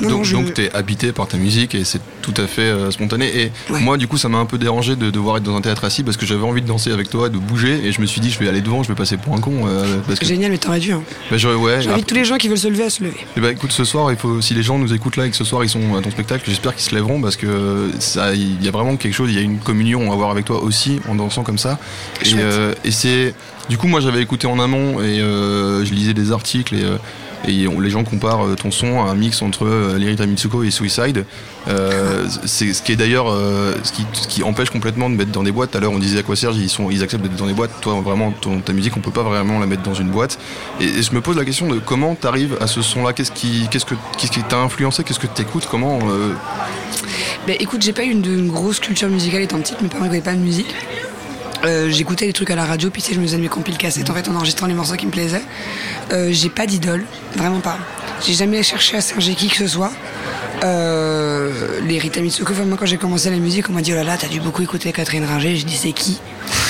non, 0.00 0.08
non, 0.08 0.16
donc, 0.18 0.24
je... 0.24 0.36
donc 0.36 0.54
t'es 0.54 0.72
habité 0.72 1.10
par 1.10 1.26
ta 1.26 1.36
musique 1.36 1.74
et 1.74 1.82
c'est 1.82 2.00
tout 2.22 2.34
à 2.36 2.46
fait 2.46 2.62
euh, 2.62 2.92
spontané. 2.92 3.26
Et 3.26 3.50
Ouais. 3.72 3.80
moi, 3.80 3.96
du 3.96 4.06
coup, 4.06 4.18
ça 4.18 4.28
m'a 4.28 4.38
un 4.38 4.44
peu 4.46 4.56
dérangé 4.56 4.94
de 4.94 5.10
devoir 5.10 5.38
être 5.38 5.42
dans 5.42 5.56
un 5.56 5.60
théâtre 5.60 5.82
assis 5.84 6.04
parce 6.04 6.16
que 6.16 6.26
j'avais 6.26 6.44
envie 6.44 6.62
de 6.62 6.66
danser 6.68 6.92
avec 6.92 7.10
toi, 7.10 7.28
de 7.28 7.38
bouger, 7.38 7.80
et 7.84 7.90
je 7.90 8.00
me 8.00 8.06
suis 8.06 8.20
dit, 8.20 8.30
je 8.30 8.38
vais 8.38 8.48
aller 8.48 8.60
devant, 8.60 8.84
je 8.84 8.88
vais 8.88 8.94
passer 8.94 9.16
pour 9.16 9.34
un 9.34 9.40
con. 9.40 9.66
euh, 9.66 9.98
parce 10.06 10.20
que, 10.20 10.26
Génial, 10.26 10.52
mais 10.52 10.58
t'aurais 10.58 10.78
dû. 10.78 10.92
Hein. 10.92 11.02
Bah, 11.28 11.36
ouais, 11.56 11.82
J'invite 11.82 12.06
tous 12.06 12.14
les 12.14 12.24
gens 12.24 12.36
qui 12.36 12.46
veulent 12.46 12.56
se 12.56 12.68
lever 12.68 12.84
à 12.84 12.90
se 12.90 13.02
lever. 13.02 13.16
Eh 13.36 13.40
ben, 13.40 13.50
écoute, 13.50 13.72
ce 13.72 13.82
soir, 13.84 14.12
il 14.12 14.16
faut, 14.16 14.40
si 14.40 14.54
les 14.54 14.62
gens 14.62 14.78
nous 14.78 14.92
écoutent 14.94 15.16
là 15.16 15.26
et 15.26 15.30
que 15.30 15.36
ce 15.36 15.42
soir 15.44 15.64
ils 15.64 15.68
sont 15.70 15.96
à 15.96 16.02
ton 16.02 16.10
spectacle, 16.12 16.44
j'espère 16.46 16.72
qu'ils 16.76 16.84
se 16.88 16.94
lèveront 16.94 17.20
parce 17.20 17.34
que 17.36 17.90
ça, 17.98 18.32
il 18.32 18.62
y 18.64 18.68
a 18.68 18.70
vraiment 18.70 18.96
quelque 18.96 19.14
chose, 19.14 19.28
il 19.32 19.34
y 19.34 19.38
a 19.40 19.42
une 19.42 19.58
communion 19.58 20.08
à 20.10 20.14
avoir 20.14 20.30
avec 20.30 20.44
toi 20.44 20.62
aussi 20.62 21.00
en 21.08 21.16
dansant 21.16 21.42
comme 21.42 21.58
ça. 21.58 21.80
Et, 22.24 22.34
euh, 22.36 22.74
et 22.84 22.92
c'est, 22.92 23.34
du 23.68 23.78
coup, 23.78 23.86
moi 23.86 24.00
j'avais 24.00 24.20
écouté 24.20 24.46
en 24.46 24.58
amont 24.58 25.00
et 25.00 25.20
euh, 25.20 25.84
je 25.84 25.94
lisais 25.94 26.14
des 26.14 26.32
articles 26.32 26.74
et, 26.74 26.84
euh, 26.84 26.98
les 27.44 27.90
gens 27.90 28.04
comparent 28.04 28.46
euh, 28.46 28.54
ton 28.54 28.70
son 28.70 29.00
à 29.04 29.10
un 29.10 29.14
mix 29.14 29.42
entre 29.42 29.96
Lirita 29.96 30.26
Mitsuko 30.26 30.62
et 30.62 30.70
Suicide. 30.70 31.24
C'est 32.44 32.72
ce 32.72 32.82
qui 32.82 32.92
est 32.92 32.96
d'ailleurs 32.96 33.26
ce, 33.84 34.28
qui, 34.28 34.42
empêche 34.42 34.70
complètement 34.70 35.08
de 35.08 35.14
mettre 35.14 35.30
dans 35.30 35.44
des 35.44 35.52
boîtes. 35.52 35.70
Tout 35.70 35.78
à 35.78 35.80
l'heure, 35.80 35.92
on 35.92 35.98
disait 35.98 36.18
à 36.18 36.22
quoi 36.22 36.34
Serge, 36.34 36.56
ils, 36.56 37.02
acceptent 37.02 37.22
d'être 37.22 37.36
dans 37.36 37.46
des 37.46 37.52
boîtes. 37.52 37.70
Toi, 37.80 38.00
vraiment, 38.00 38.32
ta 38.64 38.72
musique, 38.72 38.96
on 38.96 39.00
peut 39.00 39.12
pas 39.12 39.22
vraiment 39.22 39.60
la 39.60 39.66
mettre 39.66 39.82
dans 39.82 39.94
une 39.94 40.10
boîte. 40.10 40.38
Et, 40.80 41.02
je 41.02 41.12
me 41.14 41.20
pose 41.20 41.36
la 41.36 41.44
question 41.44 41.68
de 41.68 41.78
comment 41.78 42.16
tu 42.20 42.26
arrives 42.26 42.56
à 42.60 42.66
ce 42.66 42.82
son-là? 42.82 43.12
Qu'est-ce 43.12 43.32
qui, 43.32 43.68
qu'est-ce 43.70 43.86
que, 43.86 43.94
qu'est-ce 44.18 44.32
qui 44.32 44.42
t'a 44.42 44.58
influencé? 44.58 45.04
Qu'est-ce 45.04 45.20
que 45.20 45.28
tu 45.28 45.42
écoutes 45.42 45.68
Comment 45.70 46.00
Ben, 47.46 47.56
écoute, 47.60 47.82
j'ai 47.82 47.92
pas 47.92 48.02
eu 48.02 48.10
une, 48.10 48.24
une 48.24 48.50
grosse 48.50 48.80
culture 48.80 49.08
musicale 49.08 49.42
étant 49.42 49.60
petite, 49.60 49.80
mes 49.82 49.88
parents 49.88 50.08
pas 50.08 50.34
de 50.34 50.38
musique. 50.38 50.74
Euh, 51.64 51.90
J'écoutais 51.90 52.26
des 52.26 52.32
trucs 52.32 52.50
à 52.50 52.56
la 52.56 52.64
radio, 52.64 52.90
puis 52.90 53.02
sais, 53.02 53.14
je 53.14 53.20
me 53.20 53.24
faisais 53.26 53.38
mes 53.38 53.48
compiles 53.48 53.76
cassettes 53.76 54.10
en 54.10 54.14
fait 54.14 54.28
en 54.28 54.34
enregistrant 54.34 54.66
les 54.66 54.74
morceaux 54.74 54.96
qui 54.96 55.06
me 55.06 55.10
plaisaient. 55.10 55.42
Euh, 56.12 56.30
j'ai 56.32 56.48
pas 56.48 56.66
d'idole, 56.66 57.04
vraiment 57.36 57.60
pas. 57.60 57.78
J'ai 58.24 58.34
jamais 58.34 58.62
cherché 58.62 58.96
à 58.96 59.00
singer 59.00 59.34
qui 59.34 59.48
que 59.48 59.56
ce 59.56 59.66
soit. 59.66 59.92
Euh, 60.64 61.80
les 61.86 61.98
Rita 61.98 62.20
Mitsuko, 62.20 62.52
moi 62.66 62.76
quand 62.78 62.86
j'ai 62.86 62.96
commencé 62.96 63.30
la 63.30 63.36
musique, 63.36 63.68
on 63.68 63.72
m'a 63.72 63.82
dit 63.82 63.92
oh 63.92 63.96
là 63.96 64.04
là, 64.04 64.16
t'as 64.16 64.28
dû 64.28 64.40
beaucoup 64.40 64.62
écouter 64.62 64.92
Catherine 64.92 65.24
Ringer. 65.24 65.56
J'ai 65.56 65.64
dit 65.64 65.76
c'est 65.76 65.92
qui? 65.92 66.20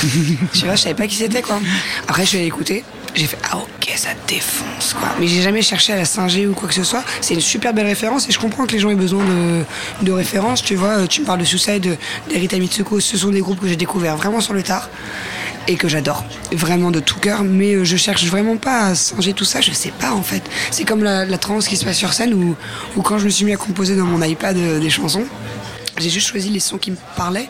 Tu 0.52 0.64
vois, 0.64 0.74
je 0.74 0.82
savais 0.82 0.94
pas 0.94 1.06
qui 1.06 1.16
c'était 1.16 1.42
quoi. 1.42 1.60
Après, 2.08 2.22
je 2.24 2.28
suis 2.28 2.38
allé 2.38 2.46
écouter. 2.46 2.84
J'ai 3.14 3.26
fait 3.26 3.38
ah 3.50 3.58
ok, 3.58 3.92
ça 3.96 4.10
défonce 4.26 4.94
quoi. 4.94 5.08
Mais 5.20 5.26
j'ai 5.26 5.42
jamais 5.42 5.60
cherché 5.60 5.92
à 5.92 5.96
la 5.96 6.04
singer 6.06 6.46
ou 6.46 6.54
quoi 6.54 6.66
que 6.68 6.74
ce 6.74 6.82
soit. 6.82 7.04
C'est 7.20 7.34
une 7.34 7.40
super 7.40 7.74
belle 7.74 7.86
référence 7.86 8.26
et 8.28 8.32
je 8.32 8.38
comprends 8.38 8.66
que 8.66 8.72
les 8.72 8.78
gens 8.78 8.88
aient 8.90 8.94
besoin 8.94 9.22
de, 9.24 9.64
de 10.02 10.12
références. 10.12 10.62
Tu 10.62 10.76
vois, 10.76 11.06
tu 11.06 11.20
me 11.20 11.26
parles 11.26 11.40
de 11.40 11.44
Suicide, 11.44 11.98
d'Erita 12.30 12.58
Mitsuko. 12.58 13.00
Ce 13.00 13.18
sont 13.18 13.28
des 13.28 13.40
groupes 13.40 13.60
que 13.60 13.68
j'ai 13.68 13.76
découverts 13.76 14.16
vraiment 14.16 14.40
sur 14.40 14.54
le 14.54 14.62
tard 14.62 14.88
et 15.68 15.76
que 15.76 15.88
j'adore 15.88 16.24
vraiment 16.52 16.90
de 16.90 17.00
tout 17.00 17.20
cœur. 17.20 17.44
Mais 17.44 17.74
euh, 17.74 17.84
je 17.84 17.96
cherche 17.98 18.24
vraiment 18.24 18.56
pas 18.56 18.86
à 18.86 18.94
singer 18.94 19.34
tout 19.34 19.44
ça. 19.44 19.60
Je 19.60 19.72
sais 19.72 19.92
pas 19.92 20.12
en 20.12 20.22
fait. 20.22 20.42
C'est 20.70 20.84
comme 20.84 21.04
la, 21.04 21.26
la 21.26 21.38
trance 21.38 21.68
qui 21.68 21.76
se 21.76 21.84
passe 21.84 21.98
sur 21.98 22.14
scène 22.14 22.32
ou 22.32 23.02
quand 23.02 23.18
je 23.18 23.26
me 23.26 23.30
suis 23.30 23.44
mis 23.44 23.52
à 23.52 23.56
composer 23.58 23.94
dans 23.94 24.06
mon 24.06 24.22
iPad 24.22 24.56
euh, 24.56 24.80
des 24.80 24.90
chansons. 24.90 25.26
J'ai 26.02 26.10
juste 26.10 26.26
choisi 26.28 26.50
les 26.50 26.60
sons 26.60 26.78
qui 26.78 26.90
me 26.90 26.96
parlaient. 27.16 27.48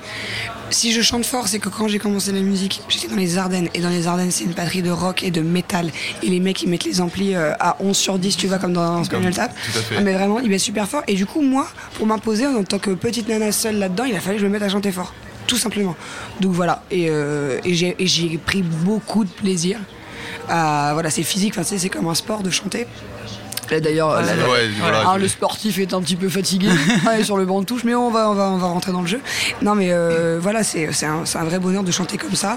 Si 0.70 0.92
je 0.92 1.02
chante 1.02 1.26
fort, 1.26 1.48
c'est 1.48 1.58
que 1.58 1.68
quand 1.68 1.86
j'ai 1.86 1.98
commencé 1.98 2.32
la 2.32 2.40
musique, 2.40 2.80
j'étais 2.88 3.08
dans 3.08 3.16
les 3.16 3.36
Ardennes. 3.36 3.68
Et 3.74 3.80
dans 3.80 3.90
les 3.90 4.06
Ardennes, 4.06 4.30
c'est 4.30 4.44
une 4.44 4.54
patrie 4.54 4.80
de 4.80 4.90
rock 4.90 5.22
et 5.22 5.30
de 5.30 5.42
métal. 5.42 5.90
Et 6.22 6.28
les 6.28 6.40
mecs, 6.40 6.62
ils 6.62 6.68
mettent 6.70 6.84
les 6.84 7.00
amplis 7.02 7.34
euh, 7.34 7.52
à 7.60 7.76
11 7.80 7.94
sur 7.96 8.18
10, 8.18 8.36
tu 8.38 8.46
vois, 8.46 8.58
comme 8.58 8.72
dans 8.72 9.04
Spinal 9.04 9.34
Tap. 9.34 9.52
Ah, 9.98 10.00
mais 10.00 10.14
vraiment, 10.14 10.40
ils 10.40 10.48
mettent 10.48 10.60
super 10.60 10.88
fort. 10.88 11.02
Et 11.08 11.14
du 11.14 11.26
coup, 11.26 11.42
moi, 11.42 11.66
pour 11.94 12.06
m'imposer 12.06 12.46
en 12.46 12.64
tant 12.64 12.78
que 12.78 12.90
petite 12.92 13.28
nana 13.28 13.52
seule 13.52 13.76
là-dedans, 13.78 14.04
il 14.04 14.16
a 14.16 14.20
fallu 14.20 14.36
que 14.36 14.42
je 14.42 14.46
me 14.46 14.52
mette 14.52 14.62
à 14.62 14.68
chanter 14.70 14.92
fort. 14.92 15.12
Tout 15.46 15.58
simplement. 15.58 15.94
Donc 16.40 16.52
voilà. 16.52 16.82
Et, 16.90 17.06
euh, 17.10 17.58
et 17.64 17.74
j'ai 18.06 18.38
pris 18.38 18.62
beaucoup 18.62 19.24
de 19.24 19.30
plaisir. 19.30 19.78
à- 20.48 20.90
voilà, 20.94 21.10
c'est 21.10 21.22
physique, 21.22 21.54
enfin, 21.58 21.76
c'est 21.76 21.88
comme 21.90 22.08
un 22.08 22.14
sport 22.14 22.42
de 22.42 22.50
chanter. 22.50 22.86
Là, 23.72 23.80
D'ailleurs, 24.34 24.50
Ouais, 24.50 24.68
voilà. 24.80 25.02
ah, 25.08 25.18
le 25.18 25.28
sportif 25.28 25.78
est 25.78 25.92
un 25.94 26.00
petit 26.02 26.16
peu 26.16 26.28
fatigué 26.28 26.68
ouais, 27.06 27.24
sur 27.24 27.36
le 27.36 27.44
banc 27.44 27.60
de 27.60 27.66
touche, 27.66 27.84
mais 27.84 27.94
on 27.94 28.10
va, 28.10 28.30
on 28.30 28.34
va, 28.34 28.50
on 28.50 28.58
va 28.58 28.66
rentrer 28.66 28.92
dans 28.92 29.00
le 29.02 29.06
jeu. 29.08 29.20
Non, 29.62 29.74
mais 29.74 29.88
euh, 29.90 30.38
voilà, 30.40 30.62
c'est 30.62 30.92
c'est 30.92 31.06
un, 31.06 31.24
c'est 31.24 31.38
un 31.38 31.44
vrai 31.44 31.58
bonheur 31.58 31.82
de 31.82 31.90
chanter 31.90 32.16
comme 32.18 32.34
ça. 32.34 32.56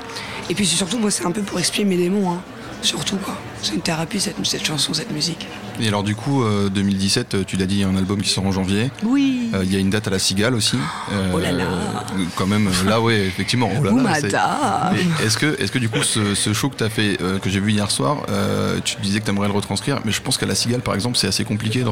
Et 0.49 0.53
puis 0.55 0.65
c'est 0.65 0.75
surtout, 0.75 0.97
moi, 0.99 1.11
c'est 1.11 1.25
un 1.25 1.31
peu 1.31 1.41
pour 1.41 1.57
expier 1.59 1.85
mes 1.85 1.97
démons. 1.97 2.31
hein. 2.31 2.41
Surtout, 2.81 3.15
quoi. 3.17 3.35
C'est 3.63 3.73
une 3.73 3.81
thérapie, 3.81 4.19
cette, 4.19 4.35
cette 4.45 4.63
chanson, 4.65 4.93
cette 4.93 5.11
musique. 5.11 5.47
Et 5.79 5.87
alors, 5.87 6.03
du 6.03 6.15
coup, 6.15 6.43
euh, 6.43 6.69
2017, 6.69 7.33
euh, 7.35 7.43
tu 7.45 7.57
l'as 7.57 7.65
dit, 7.65 7.75
il 7.75 7.81
y 7.81 7.83
a 7.83 7.87
un 7.87 7.97
album 7.97 8.21
qui 8.21 8.29
sort 8.29 8.45
en 8.45 8.51
janvier. 8.51 8.89
Oui. 9.03 9.49
Euh, 9.53 9.63
Il 9.65 9.73
y 9.73 9.75
a 9.75 9.79
une 9.79 9.89
date 9.89 10.07
à 10.07 10.11
la 10.11 10.19
Cigale 10.19 10.53
aussi. 10.55 10.77
Euh, 11.11 11.31
Oh 11.33 11.39
là 11.39 11.51
là. 11.51 11.65
Quand 12.35 12.47
même, 12.47 12.67
euh, 12.67 12.89
là, 12.89 13.01
ouais, 13.01 13.19
effectivement. 13.25 13.69
Oh 13.79 13.83
là 13.83 13.91
là, 13.91 14.99
Est-ce 15.23 15.37
que, 15.37 15.61
est-ce 15.61 15.71
que 15.71 15.79
du 15.79 15.89
coup, 15.89 16.01
ce, 16.03 16.33
ce 16.35 16.53
show 16.53 16.69
que 16.69 16.77
tu 16.77 16.83
as 16.83 16.89
fait, 16.89 17.17
euh, 17.21 17.39
que 17.39 17.49
j'ai 17.49 17.59
vu 17.59 17.71
hier 17.71 17.89
soir, 17.91 18.17
euh, 18.29 18.79
tu 18.83 18.95
disais 19.01 19.19
que 19.19 19.25
tu 19.25 19.31
aimerais 19.31 19.47
le 19.47 19.53
retranscrire, 19.53 19.99
mais 20.05 20.11
je 20.11 20.21
pense 20.21 20.37
qu'à 20.37 20.45
la 20.45 20.55
Cigale, 20.55 20.81
par 20.81 20.95
exemple, 20.95 21.17
c'est 21.17 21.27
assez 21.27 21.43
compliqué 21.43 21.79
de 21.79 21.85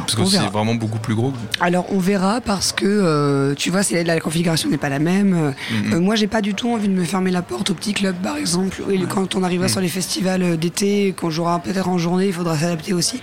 parce 0.00 0.14
que 0.14 0.24
c'est 0.26 0.38
vraiment 0.52 0.74
beaucoup 0.74 0.98
plus 0.98 1.14
gros. 1.14 1.32
Alors 1.60 1.86
on 1.92 1.98
verra 1.98 2.40
parce 2.40 2.72
que 2.72 2.84
euh, 2.86 3.54
tu 3.54 3.70
vois, 3.70 3.82
c'est 3.82 4.04
la 4.04 4.20
configuration 4.20 4.68
n'est 4.70 4.76
pas 4.78 4.88
la 4.88 4.98
même. 4.98 5.34
Euh, 5.34 5.50
Mhm. 5.70 5.92
euh, 5.94 6.00
moi, 6.00 6.14
j'ai 6.14 6.26
pas 6.26 6.40
du 6.40 6.54
tout 6.54 6.70
envie 6.72 6.88
de 6.88 6.92
me 6.92 7.04
fermer 7.04 7.30
la 7.30 7.42
porte 7.42 7.70
au 7.70 7.74
petit 7.74 7.92
club, 7.94 8.16
par 8.22 8.36
exemple. 8.36 8.82
Et 8.90 8.98
quand 9.04 9.34
on 9.34 9.42
arrivera 9.42 9.66
Mhm. 9.66 9.72
sur 9.72 9.80
les 9.80 9.88
festivals 9.88 10.42
euh, 10.42 10.56
d'été, 10.56 11.14
qu'on 11.18 11.30
jouera 11.30 11.58
peut-être 11.60 11.88
en 11.88 11.98
journée, 11.98 12.26
il 12.28 12.32
faudra 12.32 12.56
s'adapter 12.56 12.92
aussi. 12.98 13.20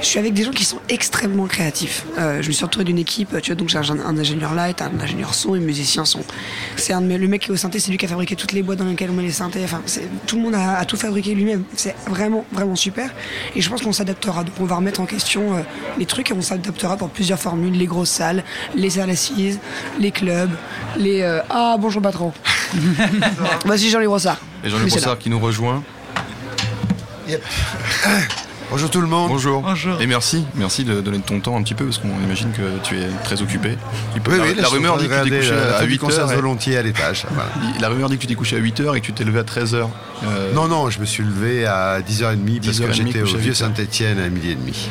Je 0.00 0.06
suis 0.06 0.18
avec 0.18 0.34
des 0.34 0.44
gens 0.44 0.50
qui 0.50 0.64
sont 0.64 0.78
extrêmement 0.88 1.46
créatifs. 1.46 2.04
Euh, 2.18 2.42
je 2.42 2.48
me 2.48 2.52
suis 2.52 2.64
entouré 2.64 2.84
d'une 2.84 2.98
équipe. 2.98 3.40
Tu 3.40 3.50
vois, 3.50 3.56
donc 3.56 3.68
j'ai 3.70 3.78
un, 3.78 3.82
un 3.90 4.18
ingénieur 4.18 4.54
light, 4.54 4.82
un 4.82 4.90
ingénieur 5.00 5.32
son, 5.34 5.54
et 5.54 5.60
musicien 5.60 6.04
son. 6.04 6.20
C'est 6.76 6.92
un 6.92 7.00
de 7.00 7.06
mes- 7.06 7.18
le 7.18 7.28
mec 7.28 7.42
qui 7.42 7.48
est 7.48 7.52
au 7.52 7.56
synthé, 7.56 7.78
c'est 7.78 7.90
lui 7.90 7.96
qui 7.98 8.04
a 8.04 8.08
fabriqué 8.08 8.36
toutes 8.36 8.52
les 8.52 8.62
boîtes 8.62 8.78
dans 8.78 8.84
lesquelles 8.84 9.10
on 9.10 9.14
met 9.14 9.22
les 9.22 9.30
synthés. 9.30 9.60
Enfin, 9.64 9.80
c'est- 9.86 10.08
tout 10.26 10.36
le 10.36 10.42
monde 10.42 10.54
a, 10.54 10.78
a 10.78 10.84
tout 10.84 10.96
fabriqué 10.96 11.34
lui-même. 11.34 11.64
C'est 11.76 11.94
vraiment, 12.08 12.44
vraiment 12.52 12.76
super. 12.76 13.10
Et 13.56 13.60
je 13.62 13.70
pense 13.70 13.80
qu'on 13.82 13.92
s'adaptera. 13.92 14.44
Donc 14.44 14.54
on 14.60 14.64
va 14.64 14.76
remettre 14.76 15.00
en 15.00 15.06
question 15.06 15.54
euh, 15.56 15.60
les 15.98 16.06
trucs 16.06 16.30
et 16.30 16.34
on 16.34 16.42
s'adaptera 16.42 16.96
pour 16.96 17.08
plusieurs 17.10 17.38
formules 17.38 17.72
les 17.72 17.86
grosses 17.86 18.10
salles, 18.10 18.44
les 18.74 18.90
salles 18.90 19.10
assises, 19.10 19.58
les 19.98 20.10
clubs, 20.10 20.50
les. 20.98 21.22
euh, 21.22 21.40
Ah, 21.50 21.76
bonjour 21.78 22.02
patron. 22.02 22.32
Vas-y, 23.64 23.88
Jean-Louis 23.90 24.06
Brossard. 24.06 24.38
Et 24.64 24.70
c'est 24.70 24.96
Brossard 24.96 25.18
qui 25.18 25.30
nous 25.30 25.38
rejoint. 25.38 25.82
Yep. 27.28 27.42
Bonjour 28.70 28.90
tout 28.90 29.00
le 29.02 29.06
monde. 29.06 29.28
Bonjour. 29.28 29.60
Bonjour. 29.60 30.00
Et 30.00 30.06
merci, 30.06 30.44
merci 30.54 30.84
de 30.84 31.00
donner 31.02 31.18
de 31.18 31.22
ton 31.22 31.40
temps 31.40 31.56
un 31.58 31.62
petit 31.62 31.74
peu 31.74 31.84
parce 31.84 31.98
qu'on 31.98 32.08
imagine 32.24 32.50
que 32.52 32.62
tu 32.82 32.98
es 32.98 33.06
très 33.22 33.42
occupé. 33.42 33.76
Il 34.14 34.22
peut- 34.22 34.32
Oui, 34.32 34.38
la, 34.38 34.44
oui, 34.44 34.54
la 34.62 34.68
rumeur 34.68 34.96
dit 34.96 35.08
que 35.08 35.22
tu 35.24 35.30
t'es 35.30 35.36
couché 35.38 35.52
à 35.52 35.78
revue 35.78 35.90
8 35.92 35.98
Concert 35.98 36.20
heures. 36.28 36.34
volontiers 36.36 36.76
à 36.78 36.82
l'étage. 36.82 37.26
Voilà. 37.30 37.50
La 37.80 37.88
rumeur 37.90 38.08
dit 38.08 38.16
que 38.16 38.22
tu 38.22 38.26
t'es 38.28 38.34
couché 38.34 38.56
à 38.56 38.60
8 38.60 38.80
heures 38.80 38.96
et 38.96 39.00
que 39.02 39.06
tu 39.06 39.12
t'es 39.12 39.24
levé 39.24 39.40
à 39.40 39.44
13 39.44 39.74
heures. 39.74 39.90
Euh, 40.24 40.52
Non, 40.54 40.68
non, 40.68 40.88
je 40.88 41.00
me 41.00 41.04
suis 41.04 41.22
levé 41.22 41.66
à 41.66 42.00
10h30 42.00 42.60
parce 42.64 42.78
10h30, 42.78 42.86
que 42.86 42.92
j'étais 42.92 43.22
au 43.22 43.26
Vieux 43.26 43.38
8 43.40 43.48
heures. 43.50 43.56
Saint-Etienne 43.56 44.18
à 44.18 44.28
midi 44.30 44.50
et 44.52 44.54
demi. 44.54 44.88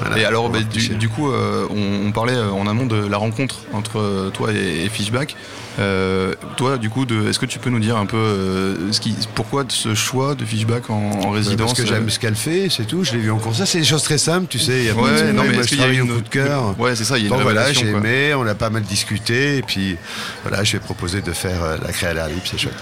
Voilà, 0.00 0.18
Et 0.18 0.24
alors, 0.24 0.48
bah, 0.50 0.58
du, 0.60 1.08
coup, 1.08 1.30
euh, 1.30 1.66
on, 1.70 2.06
on 2.08 2.12
parlait 2.12 2.34
euh, 2.34 2.50
en 2.50 2.66
amont 2.66 2.86
de 2.86 2.96
la 3.06 3.16
rencontre 3.16 3.56
entre 3.72 3.98
euh, 3.98 4.30
toi 4.30 4.52
et, 4.52 4.84
et 4.84 4.88
Fishback. 4.88 5.34
Euh, 5.78 6.34
toi, 6.56 6.76
du 6.76 6.90
coup, 6.90 7.04
est-ce 7.28 7.38
que 7.38 7.46
tu 7.46 7.60
peux 7.60 7.70
nous 7.70 7.78
dire 7.78 7.96
un 7.96 8.06
peu 8.06 8.16
euh, 8.16 8.92
ce 8.92 8.98
qui, 9.00 9.14
pourquoi 9.36 9.64
ce 9.68 9.94
choix 9.94 10.34
de 10.34 10.44
Fishback 10.44 10.90
en, 10.90 10.94
en 11.22 11.30
résidence 11.30 11.68
Parce 11.74 11.80
que 11.82 11.86
j'aime 11.86 12.10
ce 12.10 12.18
qu'elle 12.18 12.34
fait, 12.34 12.68
c'est 12.68 12.84
tout. 12.84 13.04
Je 13.04 13.12
l'ai 13.12 13.18
vu 13.18 13.30
en 13.30 13.38
concert. 13.38 13.66
C'est 13.66 13.78
des 13.78 13.84
choses 13.84 14.02
très 14.02 14.18
simples, 14.18 14.46
tu 14.48 14.58
sais. 14.58 14.78
Il 14.78 14.84
y 14.86 14.90
a 14.90 14.94
pas 14.94 15.00
de- 15.02 15.06
Ouais, 15.06 15.32
non, 15.32 15.44
mais 15.44 15.52
moi, 15.54 15.62
je 15.62 15.74
y 15.76 15.82
a 15.82 15.88
une 15.88 16.10
au 16.10 16.14
coup 16.16 16.20
de 16.22 16.28
cœur. 16.28 16.74
Ouais, 16.80 16.96
c'est 16.96 17.04
ça. 17.04 17.16
Il 17.16 17.22
y 17.22 17.26
a 17.26 17.28
une 17.30 17.36
Bon 17.36 17.42
voilà, 17.42 17.72
j'ai 17.72 17.86
aimé, 17.90 18.34
on 18.34 18.44
a 18.46 18.54
pas 18.56 18.70
mal 18.70 18.82
discuté, 18.82 19.58
et 19.58 19.62
puis 19.62 19.96
voilà, 20.42 20.64
je 20.64 20.72
vais 20.72 20.80
proposer 20.80 21.20
de 21.20 21.32
faire 21.32 21.60
la 21.80 21.92
créa 21.92 22.10
à 22.24 22.28
libre, 22.28 22.42
c'est 22.44 22.58
chouette. 22.58 22.74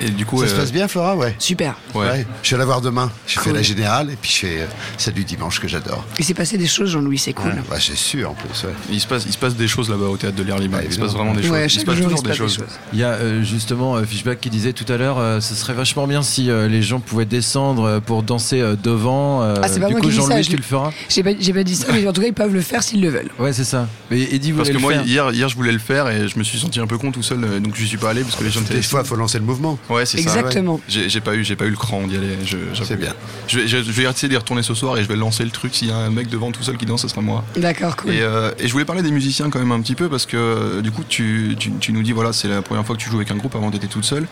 Et 0.00 0.10
du 0.10 0.24
coup, 0.26 0.40
Ça 0.42 0.48
se 0.48 0.54
euh, 0.54 0.58
passe 0.58 0.72
bien, 0.72 0.88
Flora 0.88 1.16
Ouais. 1.16 1.34
Super. 1.38 1.76
Ouais. 1.94 2.06
Ouais. 2.06 2.26
Je 2.42 2.50
vais 2.54 2.58
la 2.58 2.64
voir 2.64 2.80
demain. 2.80 3.10
Je 3.26 3.38
fais 3.40 3.52
la 3.52 3.62
générale 3.62 4.10
et 4.10 4.16
puis 4.16 4.30
je 4.30 4.36
fais 4.46 4.60
euh, 4.60 4.66
celle 4.96 5.14
du 5.14 5.24
dimanche 5.24 5.60
que 5.60 5.68
j'adore. 5.68 6.04
Il 6.18 6.24
s'est 6.24 6.34
passé 6.34 6.56
des 6.58 6.66
choses, 6.66 6.90
Jean-Louis, 6.90 7.18
c'est 7.18 7.32
cool. 7.32 7.50
Ouais, 7.50 7.58
bah, 7.68 7.76
c'est 7.78 7.96
sûr 7.96 8.30
en 8.30 8.34
plus. 8.34 8.64
ouais. 8.64 8.74
Il 8.90 9.00
se 9.00 9.06
passe, 9.06 9.24
il 9.26 9.32
se 9.32 9.38
passe 9.38 9.54
des 9.56 9.68
choses 9.68 9.90
là-bas 9.90 10.06
au 10.06 10.16
théâtre 10.16 10.36
de 10.36 10.42
l'air 10.42 10.58
libre. 10.58 10.76
Bah, 10.78 10.82
il 10.84 10.92
se 10.92 10.98
passe 10.98 11.12
vraiment 11.12 11.34
des 11.34 11.42
choses. 11.42 11.50
Ouais, 11.50 11.66
il 11.66 11.70
se 11.70 11.84
passe 11.84 11.96
toujours 12.00 12.18
se 12.18 12.24
des 12.24 12.34
choses. 12.34 12.56
des 12.56 12.62
choses. 12.64 12.74
Il 12.92 12.98
y 12.98 13.04
a 13.04 13.10
euh, 13.10 13.42
justement 13.42 13.96
euh, 13.96 14.04
Fishback 14.04 14.40
qui 14.40 14.50
disait 14.50 14.72
tout 14.72 14.90
à 14.90 14.96
l'heure, 14.96 15.18
euh, 15.18 15.40
ce 15.40 15.54
serait 15.54 15.74
vachement 15.74 16.06
bien 16.06 16.22
si 16.22 16.50
euh, 16.50 16.68
les 16.68 16.82
gens 16.82 17.00
pouvaient 17.00 17.24
descendre 17.26 17.84
euh, 17.84 18.00
pour 18.00 18.22
danser 18.22 18.60
euh, 18.60 18.76
devant. 18.82 19.42
euh, 19.42 19.56
Ah, 19.62 19.68
c'est 19.68 19.80
pas 19.80 19.86
du 19.86 19.92
moi 19.92 20.00
coup, 20.00 20.08
qui 20.08 20.14
Jean-Louis, 20.14 20.42
je 20.44 20.50
tu 20.50 20.56
le 20.56 20.62
feras 20.62 20.90
J'ai 21.08 21.22
pas, 21.22 21.30
j'ai 21.38 21.52
pas 21.52 21.62
dit 21.64 21.76
ça, 21.76 21.86
mais 21.92 22.06
en 22.06 22.12
tout 22.12 22.20
cas, 22.20 22.26
ils 22.28 22.32
peuvent 22.34 22.54
le 22.54 22.60
faire 22.62 22.82
s'ils 22.82 23.00
le 23.02 23.08
veulent. 23.10 23.30
Ouais, 23.38 23.52
c'est 23.52 23.64
ça. 23.64 23.86
Et 24.10 24.34
Eddie 24.34 24.52
Parce 24.52 24.70
que 24.70 24.78
moi, 24.78 24.94
hier, 24.94 25.30
hier, 25.32 25.48
je 25.48 25.56
voulais 25.56 25.72
le 25.72 25.78
faire 25.78 26.08
et 26.08 26.28
je 26.28 26.38
me 26.38 26.44
suis 26.44 26.58
senti 26.58 26.80
un 26.80 26.86
peu 26.86 26.98
con 26.98 27.10
tout 27.12 27.22
seul, 27.22 27.60
donc 27.60 27.74
je 27.76 27.84
suis 27.84 27.96
pas 27.98 28.10
allé 28.10 28.22
parce 28.22 28.36
que 28.36 28.44
les 28.44 28.50
gens. 28.50 28.60
Des 28.70 28.82
fois, 28.82 29.00
il 29.04 29.06
faut 29.06 29.16
lancer 29.16 29.38
le 29.38 29.44
mouvement. 29.44 29.78
Ouais, 29.90 30.06
c'est 30.06 30.18
ça. 30.22 30.38
Exactement. 30.38 30.80
J'ai 30.88 31.08
j'ai 31.08 31.20
pas 31.20 31.34
eu, 31.34 31.44
j'ai 31.44 31.56
pas 31.56 31.66
eu 31.66 31.70
le 31.70 31.76
cran 31.76 32.06
d'y 32.06 32.16
aller. 32.16 32.36
je- 32.44 32.56
j'avoue. 32.72 32.84
C'est 32.84 32.96
bien. 32.96 33.12
Je 33.48 33.58
vais, 33.60 33.68
je, 33.68 33.78
je 33.82 33.90
vais 33.92 34.04
essayer 34.04 34.28
d'y 34.28 34.36
retourner 34.36 34.62
ce 34.62 34.72
soir 34.74 34.96
et 34.98 35.02
je 35.02 35.08
vais 35.08 35.16
lancer 35.16 35.44
le 35.44 35.50
truc. 35.50 35.74
S'il 35.74 35.88
y 35.88 35.90
a 35.92 35.96
un 35.96 36.10
mec 36.10 36.28
devant 36.28 36.50
tout 36.52 36.62
seul 36.62 36.76
qui 36.76 36.86
danse, 36.86 37.02
ce 37.02 37.08
sera 37.08 37.20
moi. 37.20 37.44
D'accord, 37.56 37.96
cool. 37.96 38.12
Et, 38.12 38.20
euh, 38.22 38.50
et 38.58 38.66
je 38.68 38.72
voulais 38.72 38.84
parler 38.84 39.02
des 39.02 39.10
musiciens 39.10 39.50
quand 39.50 39.58
même 39.58 39.72
un 39.72 39.80
petit 39.80 39.94
peu 39.94 40.08
parce 40.08 40.26
que 40.26 40.36
euh, 40.36 40.80
du 40.80 40.90
coup 40.90 41.02
tu, 41.08 41.56
tu, 41.58 41.72
tu 41.80 41.92
nous 41.92 42.02
dis 42.02 42.12
voilà 42.12 42.32
c'est 42.32 42.48
la 42.48 42.62
première 42.62 42.86
fois 42.86 42.96
que 42.96 43.00
tu 43.00 43.10
joues 43.10 43.16
avec 43.16 43.30
un 43.30 43.36
groupe 43.36 43.54
avant 43.56 43.70
t'étais 43.70 43.86
toute 43.88 44.04
seule. 44.04 44.26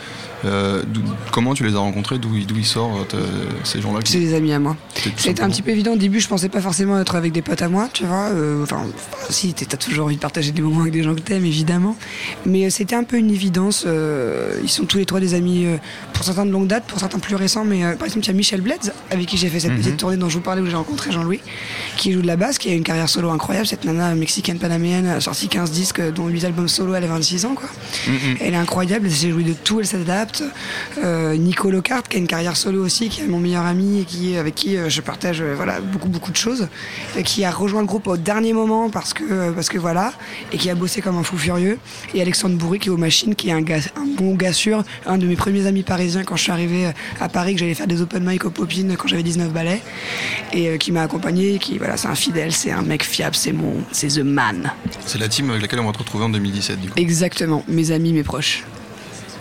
Euh, 0.44 0.82
d'où- 0.86 1.02
comment 1.32 1.54
tu 1.54 1.64
les 1.64 1.74
as 1.74 1.78
rencontrés? 1.78 2.18
D'où 2.18 2.28
d'où 2.44 2.56
ils 2.56 2.64
sortent 2.66 3.14
euh, 3.14 3.26
ces 3.64 3.80
gens-là 3.80 4.00
C'est 4.04 4.18
des 4.20 4.34
amis 4.34 4.52
à 4.52 4.58
moi. 4.58 4.76
C'était 4.94 5.10
tout 5.10 5.14
C'était 5.18 5.28
un 5.30 5.34
simplement- 5.34 5.50
petit 5.52 5.62
peu 5.62 5.70
évident 5.70 5.92
au 5.92 5.96
début, 5.96 6.20
je 6.20 6.28
pensais 6.28 6.48
pas 6.48 6.60
forcément 6.60 6.98
être 7.00 7.14
avec 7.16 7.32
des 7.32 7.42
potes 7.42 7.62
à 7.62 7.68
moi, 7.68 7.88
tu 7.92 8.04
vois. 8.04 8.28
euh, 8.30 8.62
Enfin, 8.62 8.82
si, 9.30 9.52
t'as 9.54 9.76
toujours 9.76 10.06
envie 10.06 10.16
de 10.16 10.20
partager 10.20 10.52
des 10.52 10.62
moments 10.62 10.82
avec 10.82 10.92
des 10.92 11.02
gens 11.02 11.14
que 11.14 11.20
t'aimes, 11.20 11.44
évidemment. 11.44 11.96
Mais 12.46 12.64
euh, 12.64 12.70
c'était 12.70 12.94
un 12.94 13.04
peu 13.04 13.16
une 13.16 13.30
évidence. 13.30 13.84
euh, 13.86 14.58
ils 14.62 14.68
sont 14.68 14.84
tous 14.84 14.98
les 14.98 15.06
trois 15.06 15.20
des 15.20 15.34
amis, 15.34 15.66
euh, 15.66 15.76
pour 16.12 16.24
certains 16.24 16.46
de 16.46 16.50
longue 16.50 16.66
date, 16.66 16.84
pour 16.86 16.98
certains 16.98 17.18
plus 17.18 17.34
récents. 17.34 17.64
Mais 17.64 17.80
par 17.96 18.06
exemple, 18.06 18.24
il 18.24 18.28
y 18.28 18.30
a 18.30 18.34
Michel 18.34 18.60
Bledz, 18.60 18.92
avec 19.10 19.26
qui 19.26 19.36
j'ai 19.36 19.48
fait 19.48 19.60
cette 19.60 19.76
petite 19.76 19.96
tournée 19.96 20.16
dont 20.16 20.28
je 20.28 20.36
vous 20.36 20.42
parlais, 20.42 20.62
où 20.62 20.66
j'ai 20.66 20.76
rencontré 20.76 21.12
Jean-Louis, 21.12 21.40
qui 21.96 22.12
joue 22.12 22.22
de 22.22 22.26
la 22.26 22.36
basse, 22.36 22.58
qui 22.58 22.70
a 22.70 22.74
une 22.74 22.82
carrière 22.82 23.08
solo 23.08 23.30
incroyable. 23.30 23.66
Cette 23.66 23.84
nana 23.84 24.14
mexicaine 24.14 24.58
panaméenne 24.58 25.06
a 25.06 25.20
sorti 25.20 25.48
15 25.48 25.70
disques, 25.70 26.00
dont 26.12 26.28
8 26.28 26.44
albums 26.46 26.68
solo, 26.68 26.94
elle 26.94 27.04
a 27.04 27.08
26 27.08 27.46
ans, 27.46 27.54
quoi. 27.54 27.68
Elle 28.40 28.54
est 28.54 28.56
incroyable, 28.56 29.06
elle 29.06 29.12
sait 29.12 29.30
jouer 29.30 29.44
de 29.44 29.52
tout, 29.52 29.80
elle 29.80 29.86
s'adapte. 29.86 30.42
Euh, 31.04 31.36
Nico 31.36 31.70
Lockhart, 31.70 32.04
qui 32.04 32.16
a 32.16 32.20
une 32.20 32.26
carrière 32.26 32.56
solo 32.56 32.84
aussi, 32.84 33.08
qui 33.08 33.22
est 33.22 33.26
mon 33.26 33.38
meilleur 33.38 33.64
ami 33.64 34.00
et 34.00 34.04
qui, 34.04 34.36
avec 34.36 34.54
qui 34.54 34.76
je 34.88 35.00
partage 35.00 35.42
voilà, 35.42 35.80
beaucoup, 35.80 36.08
beaucoup 36.08 36.30
de 36.30 36.36
choses, 36.36 36.68
et 37.16 37.22
qui 37.22 37.44
a 37.44 37.50
rejoint 37.50 37.80
le 37.80 37.86
groupe 37.86 38.06
au 38.06 38.16
dernier 38.16 38.52
moment 38.52 38.90
parce 38.90 39.12
que, 39.14 39.50
parce 39.52 39.68
que 39.68 39.78
voilà, 39.78 40.12
et 40.52 40.58
qui 40.58 40.70
a 40.70 40.74
bossé 40.74 41.00
comme 41.00 41.16
un 41.18 41.22
fou 41.22 41.36
furieux. 41.36 41.78
Et 42.14 42.22
Alexandre 42.28 42.56
Bourri, 42.56 42.78
qui 42.78 42.88
est 42.88 42.90
aux 42.90 42.98
machines, 42.98 43.34
qui 43.34 43.48
est 43.48 43.52
un, 43.52 43.62
gars, 43.62 43.78
un 43.96 44.04
bon 44.04 44.34
gars 44.34 44.52
sûr, 44.52 44.84
un 45.06 45.16
de 45.16 45.26
mes 45.26 45.34
premiers 45.34 45.66
amis 45.66 45.82
parisiens 45.82 46.24
quand 46.24 46.36
je 46.36 46.42
suis 46.42 46.52
arrivé 46.52 46.88
euh, 46.88 46.92
à 47.20 47.30
Paris, 47.30 47.54
que 47.54 47.60
j'allais 47.60 47.72
faire 47.72 47.86
des 47.86 48.02
open 48.02 48.22
mic 48.22 48.44
aux 48.44 48.50
Popines 48.50 48.98
quand 48.98 49.08
j'avais 49.08 49.22
19 49.22 49.50
balais, 49.50 49.80
et 50.52 50.68
euh, 50.68 50.76
qui 50.76 50.92
m'a 50.92 51.00
accompagné, 51.00 51.58
qui, 51.58 51.78
voilà, 51.78 51.96
c'est 51.96 52.08
un 52.08 52.14
fidèle, 52.14 52.52
c'est 52.52 52.70
un 52.70 52.82
mec 52.82 53.02
fiable, 53.02 53.34
c'est 53.34 53.52
mon, 53.52 53.76
c'est 53.92 54.08
The 54.08 54.18
Man. 54.18 54.70
C'est 55.06 55.18
la 55.18 55.28
team 55.28 55.48
avec 55.48 55.62
laquelle 55.62 55.80
on 55.80 55.86
va 55.86 55.92
te 55.92 55.98
retrouver 56.00 56.24
en 56.24 56.28
2017 56.28 56.78
du 56.78 56.88
coup. 56.90 56.98
Exactement, 56.98 57.64
mes 57.66 57.92
amis, 57.92 58.12
mes 58.12 58.24
proches. 58.24 58.62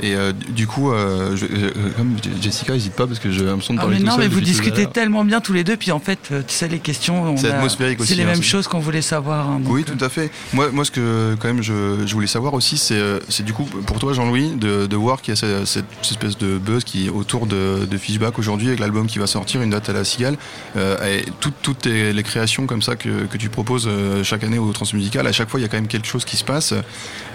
Et 0.04 0.16
euh, 0.16 0.32
du 0.32 0.68
coup, 0.68 0.92
euh, 0.92 1.36
je- 1.36 1.46
euh, 1.46 1.72
comme 1.98 2.16
Jessica, 2.42 2.74
n'hésite 2.74 2.94
pas 2.94 3.08
parce 3.08 3.20
que 3.20 3.32
j'ai 3.32 3.44
l'impression 3.44 3.74
de 3.74 3.80
Ah, 3.80 3.84
parler 3.84 3.96
mais 3.98 4.02
tout 4.02 4.08
non, 4.08 4.12
seul 4.16 4.22
mais 4.22 4.28
vous 4.28 4.42
discutez 4.42 4.86
tellement 4.88 5.24
bien 5.26 5.42
tous 5.42 5.54
les 5.54 5.64
deux, 5.64 5.76
puis 5.78 5.92
en 5.92 6.00
fait, 6.00 6.20
tu 6.30 6.36
sais, 6.48 6.68
les 6.68 6.80
questions, 6.80 7.24
on 7.24 7.38
C'est 7.38 7.50
a- 7.52 7.56
atmosphérique 7.58 8.00
aussi, 8.00 8.10
C'est 8.10 8.16
les 8.16 8.24
hein, 8.24 8.34
mêmes 8.34 8.44
choses 8.44 8.68
qu'on 8.68 8.80
voulait 8.80 9.02
savoir. 9.02 9.50
hein, 9.50 9.60
donc, 9.60 9.74
Oui, 9.74 9.84
euh, 9.88 9.96
tout 9.98 10.04
à 10.06 10.10
fait. 10.10 10.30
Moi, 10.54 10.70
moi 10.72 10.86
ce 10.86 10.92
que 10.92 11.36
quand 11.40 11.48
même 11.48 11.64
je, 11.64 12.04
je 12.06 12.14
voulais 12.14 12.28
savoir 12.28 12.54
aussi, 12.54 12.78
c'est 12.78 13.02
c'est 13.30 13.44
du 13.44 13.54
coup 13.54 13.64
pour 13.86 14.00
toi, 14.00 14.14
Jean-Louis, 14.14 14.52
de, 14.56 14.86
de 14.86 14.96
voir 14.96 15.22
qu'il 15.22 15.34
y 15.34 15.38
a 15.38 15.40
cette, 15.40 15.66
cette 15.68 15.86
espèce 16.04 16.38
de 16.38 16.58
buzz 16.58 16.84
qui 16.84 17.08
est 17.08 17.10
autour 17.10 17.48
de, 17.48 17.86
de 17.90 17.98
Fishback 17.98 18.38
aujourd'hui 18.40 18.68
avec 18.68 18.80
l'album 18.80 19.08
qui 19.08 19.20
va 19.20 19.28
sortir, 19.28 19.62
une 19.62 19.70
date 19.72 19.90
à 19.90 19.94
la 19.94 20.04
Cigale. 20.04 20.38
Euh, 20.76 20.98
et 21.06 21.26
toutes, 21.40 21.56
toutes 21.62 21.80
tes- 21.80 22.14
les 22.14 22.24
créations 22.24 22.66
comme 22.68 22.82
ça 22.82 22.96
que, 22.96 23.26
que 23.26 23.38
tu 23.38 23.50
proposes 23.50 23.90
chaque 24.24 24.44
année 24.44 24.60
au 24.60 24.72
Transmusical, 24.72 25.26
à 25.26 25.32
chaque 25.32 25.50
fois, 25.50 25.60
il 25.60 25.64
y 25.64 25.66
a 25.66 25.70
quand 25.70 25.78
même 25.78 25.88
quelque 25.88 26.08
chose 26.08 26.24
qui 26.26 26.38
se 26.38 26.44
passe. 26.44 26.72
Euh, 26.74 26.82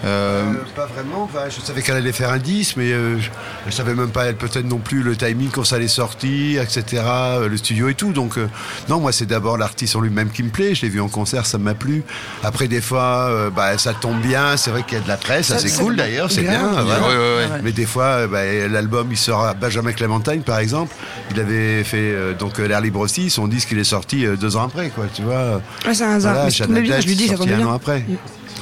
Euh, 0.05 0.53
pas 0.75 0.85
vraiment. 0.87 1.23
Enfin, 1.23 1.49
je 1.49 1.59
savais 1.65 1.81
qu'elle 1.81 1.95
allait 1.95 2.11
faire 2.11 2.29
un 2.31 2.37
10, 2.53 2.77
mais 2.77 2.91
euh, 2.91 3.19
je, 3.19 3.29
je 3.67 3.71
savais 3.71 3.93
même 3.95 4.09
pas 4.09 4.25
elle 4.25 4.35
peut-être 4.35 4.65
non 4.67 4.77
plus 4.77 5.01
le 5.01 5.15
timing 5.15 5.49
quand 5.51 5.63
ça 5.63 5.77
allait 5.77 5.87
sortir, 5.87 6.61
etc. 6.61 7.01
euh, 7.05 7.47
Le 7.49 7.57
studio 7.57 7.89
et 7.89 7.95
tout. 7.95 8.11
Donc 8.13 8.37
euh, 8.37 8.47
non, 8.89 8.99
moi 8.99 9.11
c'est 9.11 9.25
d'abord 9.25 9.57
l'artiste 9.57 9.95
en 9.95 10.01
lui-même 10.01 10.29
qui 10.29 10.43
me 10.43 10.49
plaît. 10.49 10.75
Je 10.75 10.83
l'ai 10.83 10.89
vu 10.89 11.01
en 11.01 11.07
concert, 11.07 11.45
ça 11.45 11.57
m'a 11.57 11.73
plu. 11.73 12.03
Après 12.43 12.67
des 12.67 12.81
fois, 12.81 13.27
euh, 13.29 13.49
bah, 13.49 13.77
ça 13.77 13.93
tombe 13.93 14.21
bien. 14.21 14.55
C'est 14.57 14.69
vrai 14.71 14.83
qu'il 14.83 14.97
y 14.97 15.01
a 15.01 15.03
de 15.03 15.07
la 15.07 15.17
presse, 15.17 15.47
ça, 15.47 15.57
Ça- 15.57 15.67
c'est 15.67 15.81
cool 15.81 15.95
d'ailleurs, 15.95 16.31
c'est 16.31 16.41
bien. 16.43 16.67
voilà. 16.83 17.01
ouais, 17.01 17.07
ouais, 17.07 17.15
ouais. 17.53 17.61
Mais 17.63 17.71
des 17.71 17.85
fois, 17.85 18.05
euh, 18.05 18.27
bah, 18.27 18.43
l'album 18.69 19.07
il 19.11 19.17
sort 19.17 19.43
à 19.45 19.53
Benjamin 19.53 19.91
Clémentine 19.93 20.43
par 20.43 20.59
exemple. 20.59 20.93
Il 21.31 21.39
avait 21.39 21.83
fait 21.83 21.97
euh, 21.97 22.33
donc 22.33 22.59
euh, 22.59 22.67
l'air 22.67 22.81
libre 22.81 22.99
aussi. 22.99 23.29
Son 23.29 23.47
disque 23.47 23.69
il 23.71 23.79
est 23.79 23.83
sorti 23.83 24.25
euh, 24.25 24.35
deux 24.35 24.55
ans 24.57 24.65
après, 24.65 24.89
quoi. 24.89 25.05
Tu 25.13 25.21
vois. 25.23 25.61
Ouais, 25.85 25.93
c'est 25.93 26.03
un 26.03 26.11
hasard. 26.15 26.35
Voilà, 26.35 26.67
mais 26.69 26.81
bien, 26.81 26.99
je 26.99 27.07
lui 27.07 27.15
dis, 27.15 27.27
ça 27.27 27.35
tombait 27.35 27.53
un 27.53 27.57
bien. 27.57 27.67
an 27.67 27.73
après. 27.73 28.05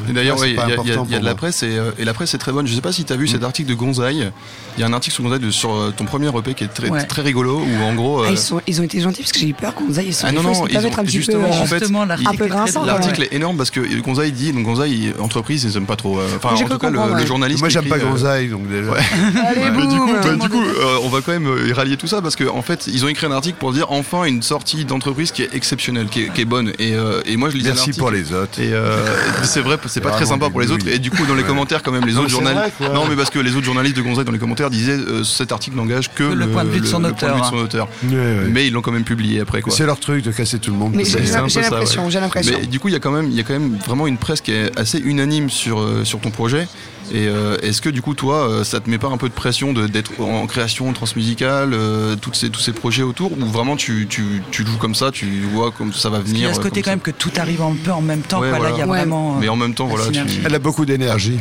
Et 0.10 0.13
D'ailleurs, 0.13 0.43
il 0.48 0.55
y, 0.55 0.57
a- 0.57 0.67
y 0.67 0.71
a- 0.71 0.74
important 0.74 1.05
il 1.07 1.12
y 1.13 1.15
a 1.15 1.19
de 1.19 1.25
la 1.25 1.36
presse 1.36 1.62
et, 1.62 1.77
euh, 1.77 1.91
et 2.00 2.05
la 2.05 2.13
presse 2.15 2.33
est 2.33 2.39
très 2.39 2.51
bonne. 2.51 2.65
Je 2.65 2.74
sais 2.74 2.81
pas 2.81 2.91
si 2.91 3.05
tu 3.05 3.13
as 3.13 3.15
vu 3.15 3.27
cet 3.27 3.43
article 3.43 3.69
de 3.69 3.75
Gonzaï. 3.81 4.31
Il 4.77 4.79
y 4.79 4.83
a 4.83 4.88
un 4.88 4.93
article 4.93 5.13
sur 5.15 5.23
Gonzaï 5.25 5.39
de- 5.39 5.51
sur 5.51 5.73
euh, 5.73 5.93
ton 5.95 6.05
premier 6.05 6.29
EP 6.29 6.53
qui 6.53 6.63
est 6.63 6.67
très, 6.67 6.89
Ouais. 6.89 7.03
très 7.03 7.21
rigolo 7.21 7.59
où 7.59 7.83
en 7.83 7.93
gros. 7.93 8.23
Ah, 8.23 8.27
euh, 8.27 8.31
ils, 8.31 8.38
sont, 8.38 8.61
ils 8.67 8.79
ont 8.79 8.83
été 8.85 9.01
gentils 9.01 9.21
parce 9.21 9.33
que 9.33 9.39
j'ai 9.39 9.50
eu 9.50 9.53
peur 9.53 9.75
qu'on 9.75 9.85
nous 9.85 10.00
aille. 10.00 10.05
Ils 10.07 10.13
sont 10.13 10.27
Ah 10.27 10.31
non, 10.31 10.41
fois, 10.41 10.51
non, 10.51 10.67
ils 10.69 10.77
ont- 10.77 10.79
un 10.79 10.83
petit 10.89 10.95
peu. 11.03 11.07
justement, 11.11 11.43
euh, 11.45 11.50
en 11.61 11.65
fait, 11.65 11.79
Justement, 11.79 12.05
l'article 12.05 13.23
est 13.23 13.25
est 13.25 13.33
énorme 13.35 13.57
parce 13.57 13.69
que 13.69 13.81
Gonzaï 14.01 14.31
dit, 14.31 14.53
donc 14.53 14.63
Gonzaï, 14.63 15.13
entreprise, 15.19 15.63
ils 15.65 15.75
aiment 15.75 15.85
pas 15.85 15.97
trop. 15.97 16.19
euh, 16.19 16.27
Enfin, 16.38 16.55
en 16.55 16.57
tout 16.57 16.63
cas, 16.77 16.89
le, 16.89 16.97
comprendre, 16.97 17.15
le 17.15 17.21
ouais. 17.21 17.27
journaliste. 17.27 17.59
Moi 17.59 17.67
j'aime 17.69 17.85
pas 17.89 17.97
écrit, 17.97 18.07
euh, 18.07 18.11
Gonzaï, 18.11 18.47
donc 18.47 18.69
déjà. 18.69 18.91
Allez, 19.45 19.61
Mais 19.75 19.88
du 19.88 20.00
coup, 20.00 20.11
bah, 20.13 20.35
du 20.35 20.50
coup 20.50 20.61
euh, 20.63 20.97
on 21.03 21.09
va 21.09 21.19
quand 21.21 21.31
même 21.33 21.47
euh, 21.47 21.73
rallier 21.73 21.97
tout 21.97 22.07
ça 22.07 22.21
parce 22.21 22.35
qu'en 22.38 22.55
en 22.55 22.61
fait, 22.61 22.88
ils 22.88 23.03
ont 23.03 23.07
écrit 23.09 23.25
un 23.25 23.31
article 23.31 23.57
pour 23.59 23.73
dire 23.73 23.88
enfin 23.91 24.23
une 24.23 24.41
sortie 24.41 24.85
d'entreprise 24.85 25.31
qui 25.31 25.41
est 25.43 25.53
exceptionnelle, 25.53 26.07
qui 26.07 26.21
est, 26.23 26.33
qui 26.33 26.41
est 26.41 26.45
bonne. 26.45 26.71
Et, 26.79 26.93
euh, 26.93 27.21
et 27.25 27.35
moi, 27.35 27.50
je 27.50 27.57
lisais 27.57 27.69
Merci 27.73 27.91
pour 27.93 28.09
les 28.11 28.31
autres. 28.33 28.59
Et 28.59 28.71
euh, 28.73 29.05
c'est 29.43 29.61
vrai, 29.61 29.77
c'est 29.88 30.00
pas 30.01 30.11
très 30.11 30.25
sympa 30.25 30.50
pour 30.50 30.61
les 30.61 30.71
autres. 30.71 30.88
Et 30.88 31.00
du 31.00 31.11
coup, 31.11 31.25
dans 31.25 31.35
les 31.35 31.43
commentaires, 31.43 31.83
quand 31.83 31.91
même, 31.91 32.05
les 32.05 32.17
autres 32.17 32.29
journalistes. 32.29 32.79
non, 32.93 33.05
mais 33.09 33.15
parce 33.15 33.29
que 33.29 33.39
les 33.39 33.53
autres 33.55 33.65
journalistes 33.72 33.96
de 33.98 34.01
Gonzaï 34.01 34.25
dans 34.25 34.32
les 34.32 34.40
commentaires 34.40 34.70
disaient 34.70 34.98
euh, 34.98 35.24
cet 35.24 35.51
article 35.51 35.78
n'engage 35.78 36.13
que 36.13 36.24
Le 36.24 36.48
point 36.48 36.63
de 36.66 36.70
vue 36.70 36.82
de 36.82 36.86
son 36.86 37.00
le 37.00 37.12
point 37.13 37.30
de 37.30 37.34
vue 37.36 37.40
de 37.40 37.46
auteur, 37.46 37.46
son 37.50 37.58
auteur. 37.58 37.88
Ouais, 38.04 38.16
ouais. 38.16 38.36
Mais 38.50 38.68
ils 38.68 38.74
l'ont 38.74 38.82
quand 38.82 38.92
même 38.92 39.04
publié 39.04 39.40
après, 39.40 39.62
quoi. 39.62 39.74
C'est 39.74 39.86
leur 39.86 40.00
truc 40.00 40.24
de 40.24 40.32
casser 40.32 40.60
tout 40.60 40.72
le 40.72 40.78
monde. 40.78 40.94
J'ai 41.04 41.20
l'impression, 41.20 42.06
ouais. 42.06 42.12
j'ai 42.12 42.20
l'impression. 42.20 42.56
Mais 42.60 42.68
du 42.68 42.80
coup, 42.80 42.90
il 42.90 42.94
y 42.94 42.98
a 42.98 43.00
quand 43.00 43.12
même, 43.12 43.28
il 43.30 43.36
y 43.36 43.40
a 43.40 43.44
quand 43.44 43.54
même 43.54 43.78
vraiment 43.88 44.08
une 44.08 44.18
presse 44.18 44.42
qui 44.42 44.51
est 44.51 44.78
assez 44.78 45.00
unanime 45.00 45.50
sur 45.50 45.80
euh, 45.80 46.04
sur 46.04 46.20
ton 46.20 46.30
projet. 46.32 46.68
Et 47.13 47.28
euh, 47.28 47.58
est-ce 47.62 47.82
que 47.82 47.90
du 47.90 48.01
coup, 48.01 48.13
toi, 48.13 48.48
euh, 48.50 48.63
ça 48.63 48.80
te 48.80 48.90
met 48.90 48.98
pas 48.98 49.10
un 49.10 49.18
peu 49.18 49.28
de 49.28 49.34
pression 49.34 49.74
de- 49.74 49.86
d'être 49.86 50.12
en 50.22 50.48
création 50.48 50.94
transmusicale, 50.94 51.72
euh, 51.74 52.16
toutes 52.16 52.36
ces, 52.36 52.50
tous 52.50 52.62
ces 52.62 52.72
projets 52.72 53.04
autour, 53.04 53.34
ou 53.34 53.46
vraiment 53.46 53.75
tu, 53.75 54.08
tu, 54.10 54.24
tu 54.51 54.66
joues 54.66 54.78
comme 54.78 54.96
ça, 54.96 55.12
tu 55.12 55.25
vois 55.54 55.72
comme 55.72 55.92
ça 55.92 56.10
va 56.10 56.20
Il 56.25 56.30
y 56.30 56.34
venir 56.36 56.50
a 56.51 56.54
ce 56.54 56.62
côté 56.62 56.82
quand 56.82 56.92
même 56.92 57.01
que 57.01 57.12
tout 57.12 57.32
arrive 57.36 57.62
un 57.63 57.75
peu 57.84 57.92
en 57.92 58.00
même 58.00 58.22
temps. 58.22 58.40
Ouais, 58.40 58.50
quoi. 58.50 58.60
Là, 58.60 58.70
voilà. 58.70 58.75
il 58.75 58.80
y 58.80 58.82
a 58.84 58.86
Ouais. 58.88 59.00
vraiment. 59.00 59.32
ça. 59.32 59.38
euh, 59.38 59.42
Mais 59.42 59.50
en 59.50 59.58
même 59.58 59.74
temps, 59.74 59.88
voilà, 59.88 60.06
tu... 60.10 60.20
Elle 60.46 60.56
a 60.56 60.60
beaucoup 60.60 60.86
d'énergie. 60.86 61.38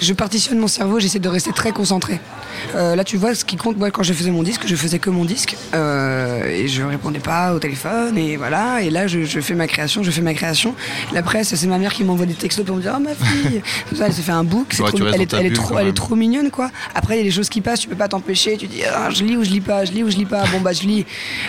Je 0.00 0.14
partitionne 0.14 0.58
mon 0.58 0.66
cerveau, 0.66 0.98
j'essaie 0.98 1.18
de 1.18 1.28
rester 1.28 1.52
très 1.52 1.72
concentré. 1.72 2.18
Euh, 2.74 2.96
là, 2.96 3.04
tu 3.04 3.16
vois, 3.16 3.34
ce 3.34 3.44
qui 3.44 3.56
compte, 3.56 3.76
moi, 3.76 3.90
quand 3.90 4.02
je 4.02 4.12
faisais 4.12 4.30
mon 4.30 4.42
disque, 4.42 4.62
je 4.66 4.76
faisais 4.76 4.98
que 4.98 5.10
mon 5.10 5.24
disque. 5.24 5.56
euh, 5.74 6.44
et 6.46 6.68
je 6.68 6.82
répondais 6.82 7.18
pas 7.20 7.54
au 7.54 7.58
téléphone, 7.58 8.16
et 8.18 8.36
voilà. 8.36 8.82
Et 8.82 8.90
là, 8.90 9.06
je, 9.06 9.24
je 9.24 9.40
fais 9.40 9.54
ma 9.54 9.66
création, 9.66 10.02
je 10.02 10.10
fais 10.10 10.20
ma 10.22 10.34
création. 10.34 10.74
La 11.12 11.22
presse, 11.22 11.54
c'est 11.54 11.66
ma 11.66 11.78
mère 11.78 11.92
qui 11.92 12.04
m'envoie 12.04 12.26
des 12.26 12.34
textos 12.34 12.64
pour 12.64 12.76
me 12.76 12.82
dire 12.82 12.94
Oh 12.96 13.00
ma 13.00 13.14
fille 13.14 13.62
ça, 13.96 14.06
Elle 14.06 14.12
se 14.12 14.20
fait 14.20 14.32
un 14.32 14.44
book, 14.44 14.74
Ouais, 14.80 14.88
trop- 14.90 14.98
elle, 15.12 15.20
est, 15.22 15.32
elle 15.34 15.52
trop, 15.52 15.68
quand 15.74 15.78
elle 15.78 15.82
est 15.82 15.84
même. 15.86 15.94
trop 15.94 16.16
mignonne, 16.16 16.50
quoi. 16.50 16.70
Après, 16.94 17.14
il 17.14 17.18
y 17.18 17.20
a 17.20 17.24
des 17.24 17.30
choses 17.30 17.48
qui 17.48 17.60
passent, 17.60 17.80
tu 17.80 17.88
peux 17.88 17.96
pas 17.96 18.08
t'empêcher. 18.08 18.56
Tu 18.56 18.66
dis 18.66 18.82
Ah, 18.84 19.10
Je 19.10 19.24
lis 19.24 19.36
ou 19.36 19.44
je 19.44 19.50
lis 19.50 19.60
pas, 19.60 19.84
je 19.84 19.92
lis 19.92 20.02
ou 20.04 20.10
je 20.10 20.16
lis 20.16 20.24
pas. 20.26 20.44
Bon, 20.52 20.60
bah, 20.60 20.72
je 20.72 20.82
lis. 20.82 21.06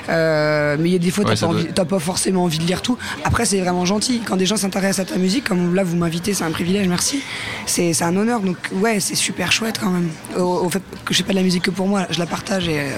Euh, 0.10 0.78
mais 0.80 0.90
il 0.90 0.92
y 0.94 0.96
a 0.96 1.00
des 1.00 1.12
fois, 1.12 1.24
Ouais, 1.26 1.36
t'as 1.36 1.48
pas, 1.48 1.84
doit- 1.86 2.00
forcément 2.00 2.44
envie 2.44 2.58
de 2.60 2.64
lire 2.66 2.82
tout. 2.82 2.98
Après, 3.24 3.46
c'est 3.46 3.60
vraiment 3.60 3.86
gentil. 3.86 4.22
Quand 4.26 4.38
des 4.38 4.46
gens 4.46 4.58
s'intéressent 4.58 5.08
à 5.08 5.14
ta 5.14 5.18
musique, 5.20 5.44
comme 5.48 5.76
là, 5.76 5.84
vous 5.84 5.96
m'invitez, 5.96 6.34
c'est 6.34 6.44
un 6.44 6.52
privilège, 6.52 6.88
merci. 6.88 7.22
C'est 7.66 7.94
c'est 7.94 8.04
un 8.04 8.16
honneur. 8.16 8.42
Donc, 8.42 8.58
ouais, 8.74 9.00
c'est 9.00 9.16
super 9.16 9.52
chouette 9.52 9.78
quand 9.80 9.90
même. 9.92 10.10
Au, 10.38 10.66
au 10.66 10.70
fait 10.70 10.82
que 11.06 11.14
je 11.14 11.18
fais 11.20 11.24
pas 11.24 11.32
de 11.34 11.38
la 11.38 11.44
musique 11.44 11.64
que 11.64 11.72
pour 11.72 11.88
moi, 11.88 12.06
je 12.10 12.20
la 12.20 12.26
partage 12.26 12.68
et, 12.68 12.80
euh, 12.80 12.90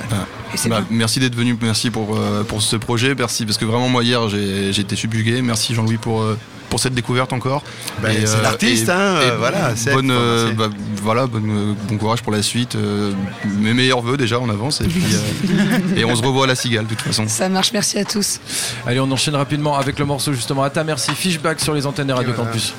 et 0.54 0.58
c'est 0.58 0.70
Bah, 0.70 0.82
bien. 0.82 0.88
merci 0.98 1.20
d'être 1.20 1.36
venu, 1.36 1.58
merci 1.62 1.90
pour, 1.90 2.16
euh, 2.18 2.44
pour 2.44 2.62
ce 2.62 2.76
projet, 2.76 3.16
merci 3.16 3.46
parce 3.46 3.58
que 3.58 3.66
vraiment 3.66 3.90
moi 3.90 4.04
hier 4.04 4.28
j'ai 4.30 4.72
j'ai 4.74 4.82
été 4.82 4.96
subjugué, 4.96 5.42
merci 5.42 5.74
Jean-Louis 5.74 5.98
pour, 5.98 6.22
euh, 6.22 6.38
pour 6.70 6.80
cette 6.80 6.94
découverte 6.96 7.34
encore. 7.34 7.64
Et, 8.08 8.26
c'est 8.26 8.36
euh, 8.38 8.42
l'artiste, 8.42 8.88
et- 8.88 8.92
hein, 8.92 9.16
et 9.22 9.38
voilà, 9.38 9.74
bonne, 9.94 10.10
euh, 10.12 10.52
bah, 10.54 10.70
voilà, 11.02 11.28
bonne, 11.28 11.76
bon 11.88 11.98
courage 11.98 12.22
pour 12.24 12.32
la 12.32 12.42
suite, 12.42 12.76
euh, 12.76 13.14
mes 13.60 13.74
meilleurs 13.74 14.02
voeux 14.02 14.18
déjà 14.18 14.40
en 14.40 14.50
avance 14.50 14.82
et, 14.82 14.86
puis, 14.88 15.04
euh, 15.14 15.96
et 15.96 16.04
on 16.06 16.16
se 16.16 16.24
revoit 16.24 16.46
à 16.46 16.48
la 16.48 16.56
cigale 16.56 16.86
de 16.86 16.90
toute 16.96 17.02
façon. 17.02 17.26
Ça 17.28 17.48
marche, 17.50 17.72
merci 17.74 17.98
à 18.00 18.06
tous. 18.06 18.40
Allez, 18.88 19.00
on 19.00 19.12
enchaîne 19.12 19.36
rapidement 19.36 19.78
avec 19.78 20.00
le 20.00 20.06
morceau 20.06 20.34
justement. 20.34 20.64
À 20.64 20.70
ta 20.72 20.84
merci, 20.84 21.12
Fishback 21.16 21.60
sur 21.60 21.74
les 21.74 21.86
antennes 21.86 22.08
des 22.08 22.14
Radio 22.14 22.34
Campus. 22.34 22.74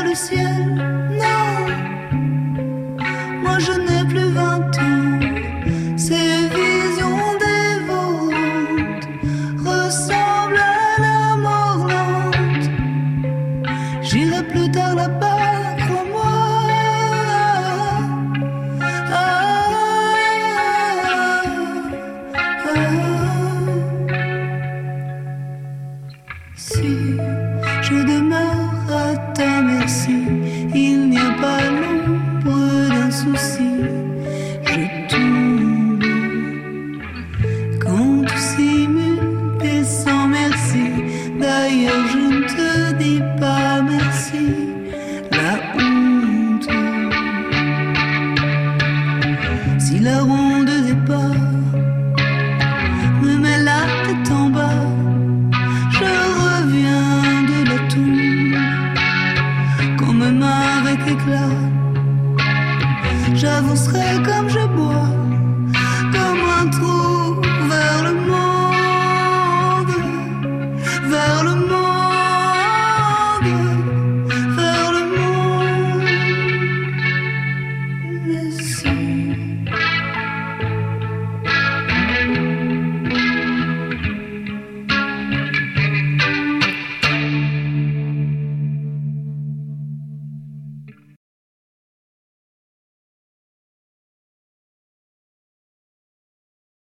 Люсьен, 0.09 0.75
но 1.19 1.38